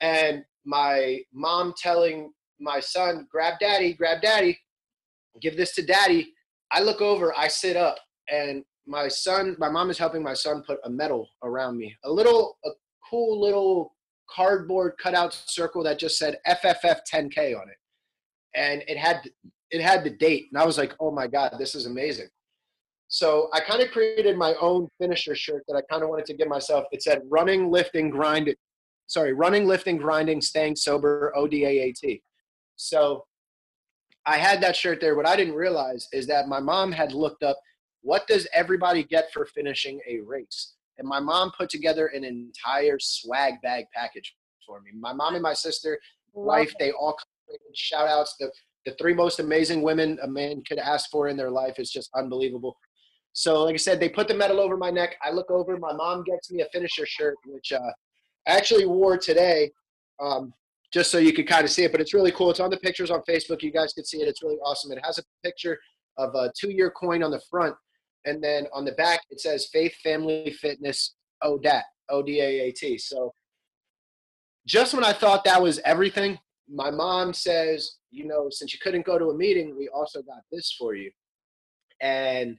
[0.01, 4.59] and my mom telling my son, grab daddy, grab daddy,
[5.41, 6.33] give this to daddy.
[6.71, 7.99] I look over, I sit up,
[8.31, 11.95] and my son, my mom is helping my son put a medal around me.
[12.05, 12.71] A little, a
[13.09, 13.95] cool little
[14.31, 17.77] cardboard cutout circle that just said FFF 10K on it.
[18.55, 19.23] And it had,
[19.71, 20.47] it had the date.
[20.53, 22.29] And I was like, oh my God, this is amazing.
[23.09, 26.35] So I kind of created my own finisher shirt that I kind of wanted to
[26.35, 26.85] give myself.
[26.93, 28.55] It said running, lifting, grinding.
[29.07, 32.23] Sorry, running, lifting, grinding, staying sober, ODAAT.
[32.77, 33.25] So
[34.25, 35.17] I had that shirt there.
[35.17, 37.59] What I didn't realize is that my mom had looked up
[38.03, 40.75] what does everybody get for finishing a race?
[40.99, 44.35] And my mom put together an entire swag bag package
[44.67, 44.91] for me.
[44.99, 45.99] My mom and my sister,
[46.35, 47.17] wife, they all
[47.75, 48.37] shout outs.
[48.39, 48.51] The,
[48.85, 52.11] the three most amazing women a man could ask for in their life is just
[52.15, 52.77] unbelievable.
[53.33, 55.17] So, like I said, they put the medal over my neck.
[55.23, 55.79] I look over.
[55.79, 57.81] My mom gets me a finisher shirt, which uh,
[58.47, 59.71] I actually wore today,
[60.21, 60.53] um,
[60.93, 61.93] just so you could kind of see it.
[61.93, 62.51] But it's really cool.
[62.51, 63.63] It's on the pictures on Facebook.
[63.63, 64.29] You guys can see it.
[64.29, 64.93] It's really awesome.
[64.93, 65.79] It has a picture
[66.19, 67.75] of a two-year coin on the front,
[68.25, 72.73] and then on the back it says Faith Family Fitness ODAT, O D A A
[72.73, 72.99] T.
[72.99, 73.33] So,
[74.67, 76.39] just when I thought that was everything,
[76.73, 80.43] my mom says, you know, since you couldn't go to a meeting, we also got
[80.51, 81.11] this for you.
[82.01, 82.59] And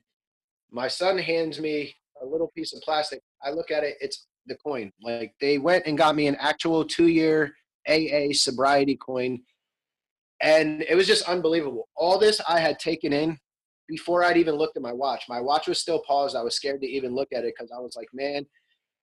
[0.71, 3.21] my son hands me a little piece of plastic.
[3.43, 4.91] I look at it, it's the coin.
[5.02, 7.54] Like they went and got me an actual two year
[7.88, 9.41] AA sobriety coin.
[10.41, 11.88] And it was just unbelievable.
[11.96, 13.38] All this I had taken in
[13.88, 15.26] before I'd even looked at my watch.
[15.30, 16.36] My watch was still paused.
[16.36, 18.46] I was scared to even look at it because I was like, man,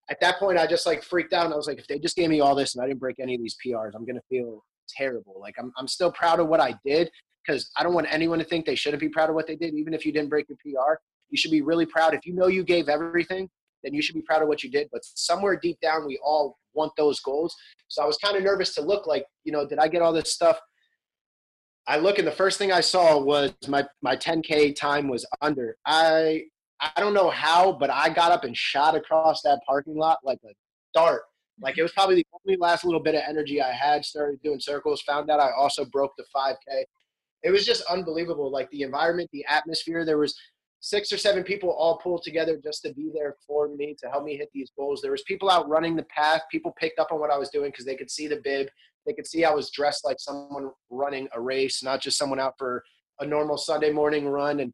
[0.09, 1.45] at that point I just like freaked out.
[1.45, 3.19] And I was like, if they just gave me all this and I didn't break
[3.19, 5.37] any of these PRs, I'm gonna feel terrible.
[5.39, 7.09] Like I'm I'm still proud of what I did
[7.45, 9.73] because I don't want anyone to think they shouldn't be proud of what they did,
[9.73, 10.99] even if you didn't break your PR.
[11.29, 12.13] You should be really proud.
[12.13, 13.49] If you know you gave everything,
[13.83, 14.89] then you should be proud of what you did.
[14.91, 17.55] But somewhere deep down, we all want those goals.
[17.87, 20.13] So I was kind of nervous to look like, you know, did I get all
[20.13, 20.59] this stuff?
[21.87, 25.75] I look and the first thing I saw was my my 10k time was under.
[25.85, 26.43] I
[26.79, 30.39] I don't know how, but I got up and shot across that parking lot like
[30.45, 30.53] a
[30.93, 31.23] dart.
[31.61, 34.05] Like it was probably the only last little bit of energy I had.
[34.05, 35.01] Started doing circles.
[35.01, 36.83] Found out I also broke the 5k.
[37.43, 38.51] It was just unbelievable.
[38.51, 40.05] Like the environment, the atmosphere.
[40.05, 40.35] There was
[40.81, 44.23] six or seven people all pulled together just to be there for me to help
[44.23, 45.01] me hit these goals.
[45.01, 46.41] There was people out running the path.
[46.51, 48.67] People picked up on what I was doing because they could see the bib.
[49.05, 52.53] They could see I was dressed like someone running a race, not just someone out
[52.57, 52.83] for
[53.19, 54.61] a normal Sunday morning run.
[54.61, 54.73] And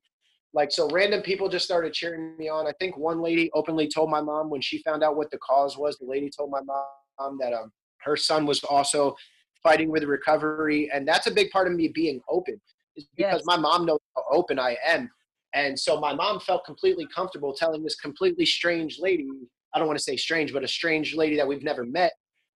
[0.53, 2.67] like so, random people just started cheering me on.
[2.67, 5.77] I think one lady openly told my mom when she found out what the cause
[5.77, 5.97] was.
[5.97, 9.15] The lady told my mom that um, her son was also
[9.63, 12.59] fighting with recovery, and that's a big part of me being open.
[12.95, 13.45] Is because yes.
[13.45, 15.09] my mom knows how open I am
[15.55, 19.27] and so my mom felt completely comfortable telling this completely strange lady,
[19.73, 22.11] I don't want to say strange, but a strange lady that we've never met,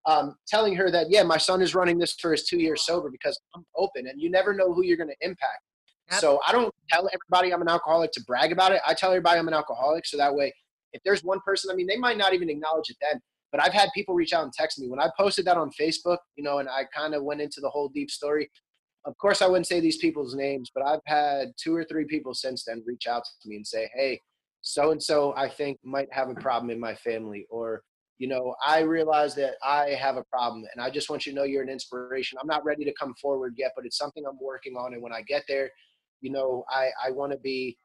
[0.05, 3.09] um, telling her that, yeah, my son is running this for his two years sober
[3.09, 5.61] because I'm open and you never know who you're going to impact.
[6.19, 8.81] So I don't tell everybody I'm an alcoholic to brag about it.
[8.85, 10.53] I tell everybody I'm an alcoholic so that way,
[10.91, 13.21] if there's one person, I mean, they might not even acknowledge it then,
[13.51, 16.17] but I've had people reach out and text me when I posted that on Facebook,
[16.35, 18.49] you know, and I kind of went into the whole deep story
[19.05, 22.33] of course, I wouldn't say these people's names, but I've had two or three people
[22.33, 24.21] since then reach out to me and say, hey,
[24.61, 27.81] so and so I think might have a problem in my family, or,
[28.17, 31.35] you know, I realize that I have a problem and I just want you to
[31.37, 32.37] know you're an inspiration.
[32.41, 34.93] I'm not ready to come forward yet, but it's something I'm working on.
[34.93, 35.69] And when I get there,
[36.19, 37.77] you know, I, I want to be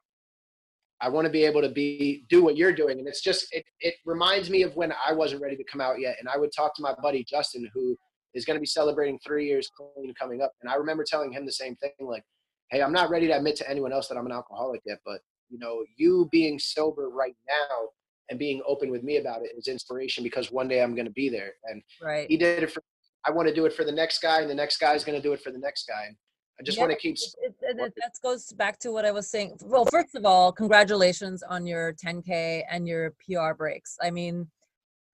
[1.00, 2.98] I want to be able to be do what you're doing.
[2.98, 6.00] And it's just it it reminds me of when I wasn't ready to come out
[6.00, 6.16] yet.
[6.18, 7.96] And I would talk to my buddy Justin, who
[8.34, 10.52] is going to be celebrating three years clean coming up.
[10.62, 12.24] And I remember telling him the same thing, like,
[12.70, 15.20] "Hey, I'm not ready to admit to anyone else that I'm an alcoholic yet, but
[15.50, 17.88] you know, you being sober right now
[18.30, 21.12] and being open with me about it is inspiration because one day I'm going to
[21.12, 22.28] be there." And right.
[22.28, 22.82] he did it for.
[23.26, 25.16] I want to do it for the next guy, and the next guy is going
[25.16, 26.04] to do it for the next guy.
[26.08, 26.16] And
[26.60, 27.16] I just yeah, want to keep.
[27.16, 29.58] It, it, it, that goes back to what I was saying.
[29.62, 33.96] Well, first of all, congratulations on your 10K and your PR breaks.
[34.02, 34.48] I mean,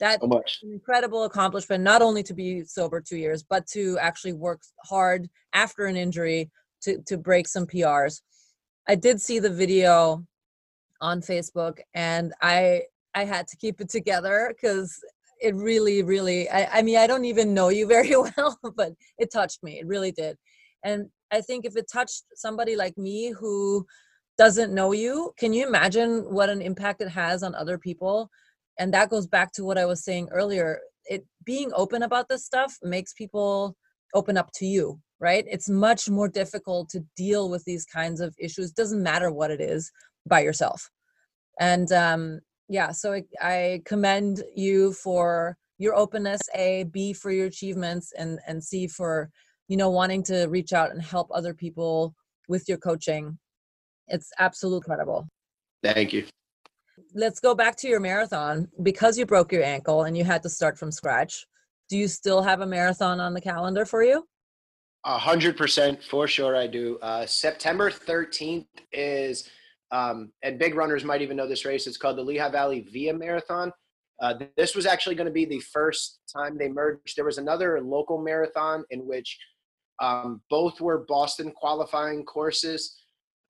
[0.01, 4.33] that's so an incredible accomplishment, not only to be sober two years, but to actually
[4.33, 6.51] work hard after an injury
[6.83, 8.23] to, to break some PRs.
[8.89, 10.25] I did see the video
[11.01, 12.83] on Facebook and I
[13.15, 14.99] I had to keep it together because
[15.41, 19.33] it really, really I, I mean I don't even know you very well, but it
[19.33, 19.79] touched me.
[19.81, 20.37] It really did.
[20.83, 23.87] And I think if it touched somebody like me who
[24.39, 28.31] doesn't know you, can you imagine what an impact it has on other people?
[28.81, 32.45] And that goes back to what i was saying earlier it being open about this
[32.45, 33.77] stuff makes people
[34.15, 35.45] open up to you right?
[35.47, 39.61] It's much more difficult to deal with these kinds of issues doesn't matter what it
[39.61, 39.93] is
[40.27, 40.91] by yourself.
[41.61, 47.47] And um yeah so I, I commend you for your openness a b for your
[47.47, 49.31] achievements and and c for
[49.69, 52.15] you know wanting to reach out and help other people
[52.49, 53.39] with your coaching.
[54.09, 55.29] It's absolutely incredible.
[55.83, 56.25] Thank you
[57.15, 58.69] let's go back to your marathon.
[58.83, 61.47] Because you broke your ankle and you had to start from scratch
[61.91, 64.25] do you still have a marathon on the calendar for you?
[65.05, 66.99] A hundred percent for sure i do.
[67.03, 69.51] Uh, september 13th is
[69.93, 73.13] um, and big runners might even know this race it's called the lehigh valley via
[73.13, 73.73] marathon.
[74.23, 77.17] Uh, this was actually going to be the first time they merged.
[77.17, 79.39] There was another local marathon in which
[80.01, 83.00] um, both were boston qualifying courses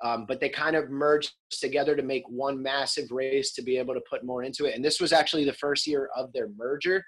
[0.02, 3.94] um, but they kind of merged together to make one massive race to be able
[3.94, 4.74] to put more into it.
[4.74, 7.04] And this was actually the first year of their merger.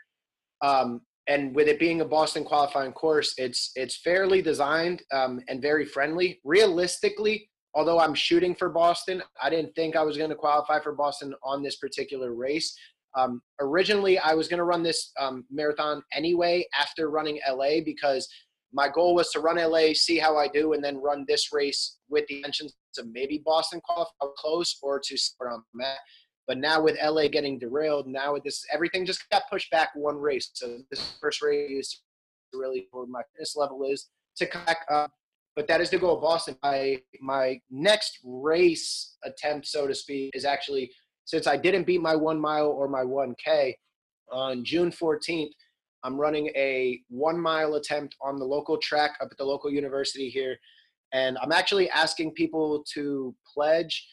[0.63, 5.63] Um, and with it being a Boston qualifying course, it's it's fairly designed um, and
[5.63, 6.41] very friendly.
[6.45, 10.93] Realistically, although I'm shooting for Boston, I didn't think I was going to qualify for
[10.93, 12.77] Boston on this particular race.
[13.15, 18.29] Um, originally, I was going to run this um, marathon anyway after running LA because
[18.73, 21.99] my goal was to run LA, see how I do, and then run this race
[22.09, 25.63] with the intentions to maybe Boston qualify close or to where I'm.
[26.47, 30.17] But now with LA getting derailed, now with this everything just got pushed back one
[30.17, 30.51] race.
[30.55, 32.03] So this first race is
[32.53, 35.11] really where my fitness level is to come back up.
[35.55, 36.57] But that is the goal to Boston.
[36.63, 40.91] My my next race attempt, so to speak, is actually
[41.25, 43.75] since I didn't beat my one mile or my 1K
[44.31, 45.51] on June 14th.
[46.05, 50.29] I'm running a one mile attempt on the local track up at the local university
[50.29, 50.57] here.
[51.13, 54.07] And I'm actually asking people to pledge.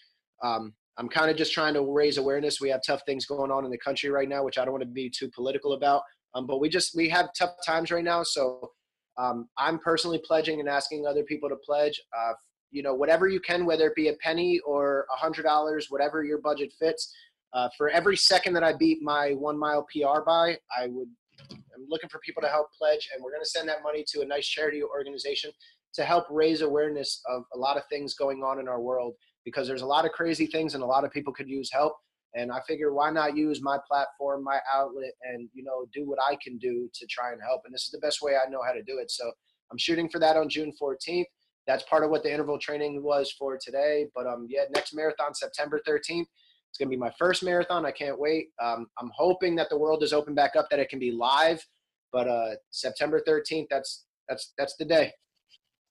[0.43, 2.59] Um, I'm kind of just trying to raise awareness.
[2.59, 4.83] We have tough things going on in the country right now, which I don't want
[4.83, 6.01] to be too political about.
[6.35, 8.71] Um, but we just we have tough times right now, so
[9.17, 11.99] um, I'm personally pledging and asking other people to pledge.
[12.15, 12.33] Uh,
[12.71, 16.23] you know, whatever you can, whether it be a penny or a hundred dollars, whatever
[16.23, 17.13] your budget fits.
[17.51, 21.09] Uh, for every second that I beat my one mile PR by, I would.
[21.51, 24.21] I'm looking for people to help pledge, and we're going to send that money to
[24.21, 25.51] a nice charity organization
[25.93, 29.13] to help raise awareness of a lot of things going on in our world
[29.45, 31.93] because there's a lot of crazy things and a lot of people could use help.
[32.35, 36.19] And I figure why not use my platform, my outlet, and you know do what
[36.29, 37.61] I can do to try and help.
[37.65, 39.09] And this is the best way I know how to do it.
[39.09, 39.31] So
[39.71, 41.25] I'm shooting for that on June 14th.
[41.65, 44.07] That's part of what the interval training was for today.
[44.15, 46.25] But um, yeah, next marathon September 13th.
[46.69, 47.85] It's gonna be my first marathon.
[47.85, 48.49] I can't wait.
[48.61, 51.65] Um, I'm hoping that the world is open back up, that it can be live.
[52.11, 55.13] But uh, September 13th, that's that's that's the day.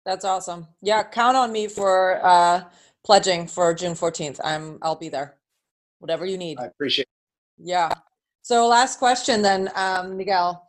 [0.07, 0.66] That's awesome.
[0.81, 2.64] Yeah, count on me for uh,
[3.05, 4.41] pledging for June 14th.
[4.43, 5.37] I'm I'll be there.
[5.99, 6.59] Whatever you need.
[6.59, 7.64] I appreciate it.
[7.66, 7.93] Yeah.
[8.43, 10.64] So last question then, um, Miguel.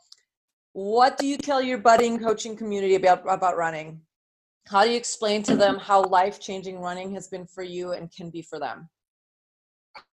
[0.73, 4.01] What do you tell your budding coaching community about about running?
[4.67, 8.29] How do you explain to them how life-changing running has been for you and can
[8.29, 8.87] be for them?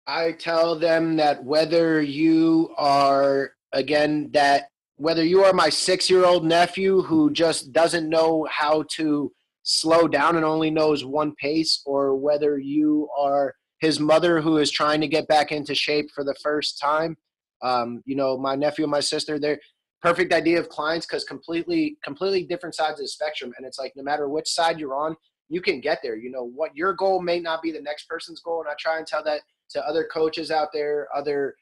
[0.07, 7.01] I tell them that whether you are again that whether you are my 6-year-old nephew
[7.01, 9.31] who just doesn't know how to
[9.63, 14.69] slow down and only knows one pace, or whether you are his mother who is
[14.69, 17.17] trying to get back into shape for the first time.
[17.63, 19.59] Um, you know, my nephew and my sister, they're
[20.01, 23.51] perfect idea of clients because completely, completely different sides of the spectrum.
[23.57, 25.15] And it's like no matter which side you're on,
[25.49, 26.15] you can get there.
[26.15, 28.61] You know, what your goal may not be the next person's goal.
[28.61, 29.41] And I try and tell that
[29.71, 31.55] to other coaches out there, other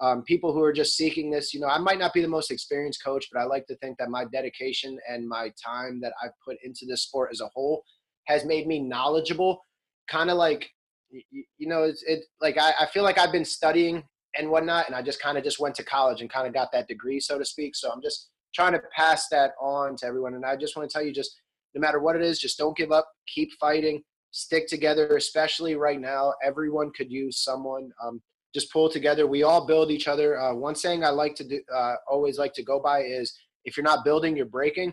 [0.00, 1.52] um, people who are just seeking this.
[1.52, 3.98] You know, I might not be the most experienced coach, but I like to think
[3.98, 7.84] that my dedication and my time that I've put into this sport as a whole
[8.26, 9.60] has made me knowledgeable.
[10.08, 10.68] Kind of like,
[11.10, 14.02] you know, it's it like I, I feel like I've been studying
[14.36, 16.72] and whatnot, and I just kind of just went to college and kind of got
[16.72, 17.76] that degree, so to speak.
[17.76, 20.34] So I'm just trying to pass that on to everyone.
[20.34, 21.38] And I just want to tell you, just
[21.74, 24.02] no matter what it is, just don't give up, keep fighting,
[24.32, 25.16] stick together.
[25.16, 27.90] Especially right now, everyone could use someone.
[28.04, 28.20] Um,
[28.54, 29.26] just pull together.
[29.26, 30.38] We all build each other.
[30.38, 33.32] Uh, one saying I like to do, uh, always like to go by is
[33.64, 34.92] if you're not building, you're breaking.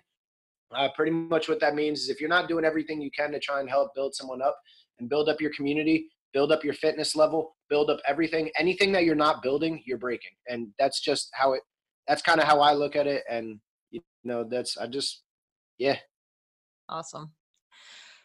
[0.73, 3.39] Uh, pretty much what that means is if you're not doing everything you can to
[3.39, 4.55] try and help build someone up
[4.99, 9.03] and build up your community, build up your fitness level, build up everything, anything that
[9.03, 10.31] you're not building, you're breaking.
[10.47, 11.61] And that's just how it,
[12.07, 13.23] that's kind of how I look at it.
[13.29, 13.59] And,
[13.91, 15.23] you know, that's, I just,
[15.79, 15.97] yeah.
[16.87, 17.31] Awesome.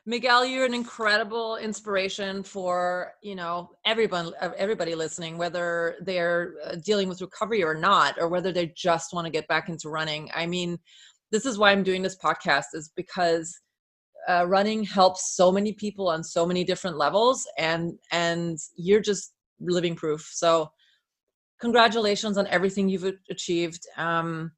[0.07, 7.09] Miguel, you're an incredible inspiration for you know everyone, everybody listening, whether they're uh, dealing
[7.09, 10.31] with recovery or not, or whether they just want to get back into running.
[10.35, 10.79] I mean,
[11.31, 13.59] this is why I'm doing this podcast, is because
[14.29, 19.33] uh, running helps so many people on so many different levels, and and you're just
[19.59, 20.29] living proof.
[20.35, 20.71] So,
[21.63, 23.87] congratulations on everything you've achieved.
[23.97, 24.53] Um,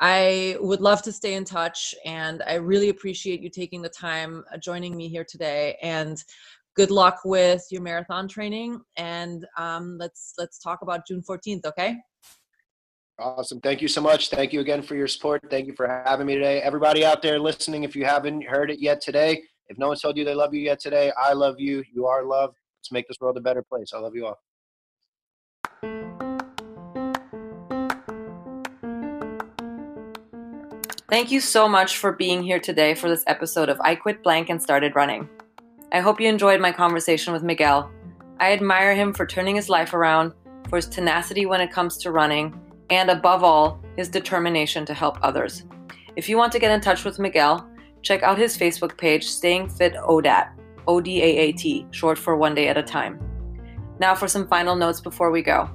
[0.00, 4.44] I would love to stay in touch, and I really appreciate you taking the time
[4.52, 5.76] uh, joining me here today.
[5.82, 6.22] And
[6.74, 8.80] good luck with your marathon training.
[8.96, 11.66] And um, let's let's talk about June 14th.
[11.66, 11.98] Okay.
[13.18, 13.60] Awesome.
[13.60, 14.30] Thank you so much.
[14.30, 15.42] Thank you again for your support.
[15.50, 16.62] Thank you for having me today.
[16.62, 20.16] Everybody out there listening, if you haven't heard it yet today, if no one's told
[20.16, 21.84] you they love you yet today, I love you.
[21.92, 22.56] You are loved.
[22.78, 23.90] Let's make this world a better place.
[23.94, 24.38] I love you all.
[31.10, 34.48] Thank you so much for being here today for this episode of I Quit Blank
[34.48, 35.28] and Started Running.
[35.90, 37.90] I hope you enjoyed my conversation with Miguel.
[38.38, 40.32] I admire him for turning his life around,
[40.68, 42.54] for his tenacity when it comes to running,
[42.90, 45.64] and above all, his determination to help others.
[46.14, 47.68] If you want to get in touch with Miguel,
[48.02, 50.52] check out his Facebook page, Staying Fit ODAT,
[50.86, 53.20] O D A A T, short for one day at a time.
[53.98, 55.68] Now, for some final notes before we go.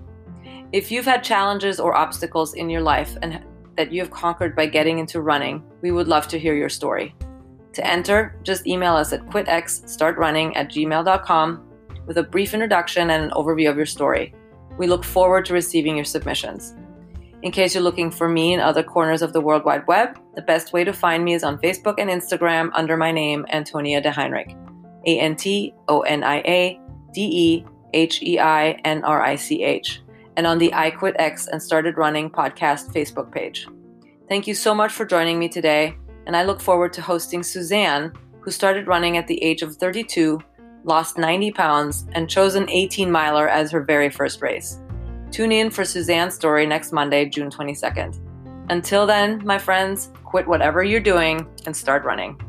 [0.71, 3.43] If you've had challenges or obstacles in your life and
[3.77, 7.15] that you have conquered by getting into running, we would love to hear your story.
[7.73, 11.63] To enter, just email us at quitxstartrunning at gmail.com
[12.07, 14.33] with a brief introduction and an overview of your story.
[14.77, 16.73] We look forward to receiving your submissions.
[17.41, 20.41] In case you're looking for me in other corners of the World Wide Web, the
[20.41, 24.11] best way to find me is on Facebook and Instagram under my name, Antonia de
[24.11, 24.55] Heinrich.
[25.05, 26.79] A N T O N I A
[27.13, 30.01] D E H E I N R I C H,
[30.37, 33.67] and on the I Quit X and Started Running podcast Facebook page.
[34.27, 38.11] Thank you so much for joining me today, and I look forward to hosting Suzanne,
[38.41, 40.39] who started running at the age of 32,
[40.83, 44.79] lost 90 pounds, and chose an 18 miler as her very first race.
[45.31, 48.19] Tune in for Suzanne's story next Monday, June 22nd.
[48.69, 52.39] Until then, my friends, quit whatever you're doing and start running.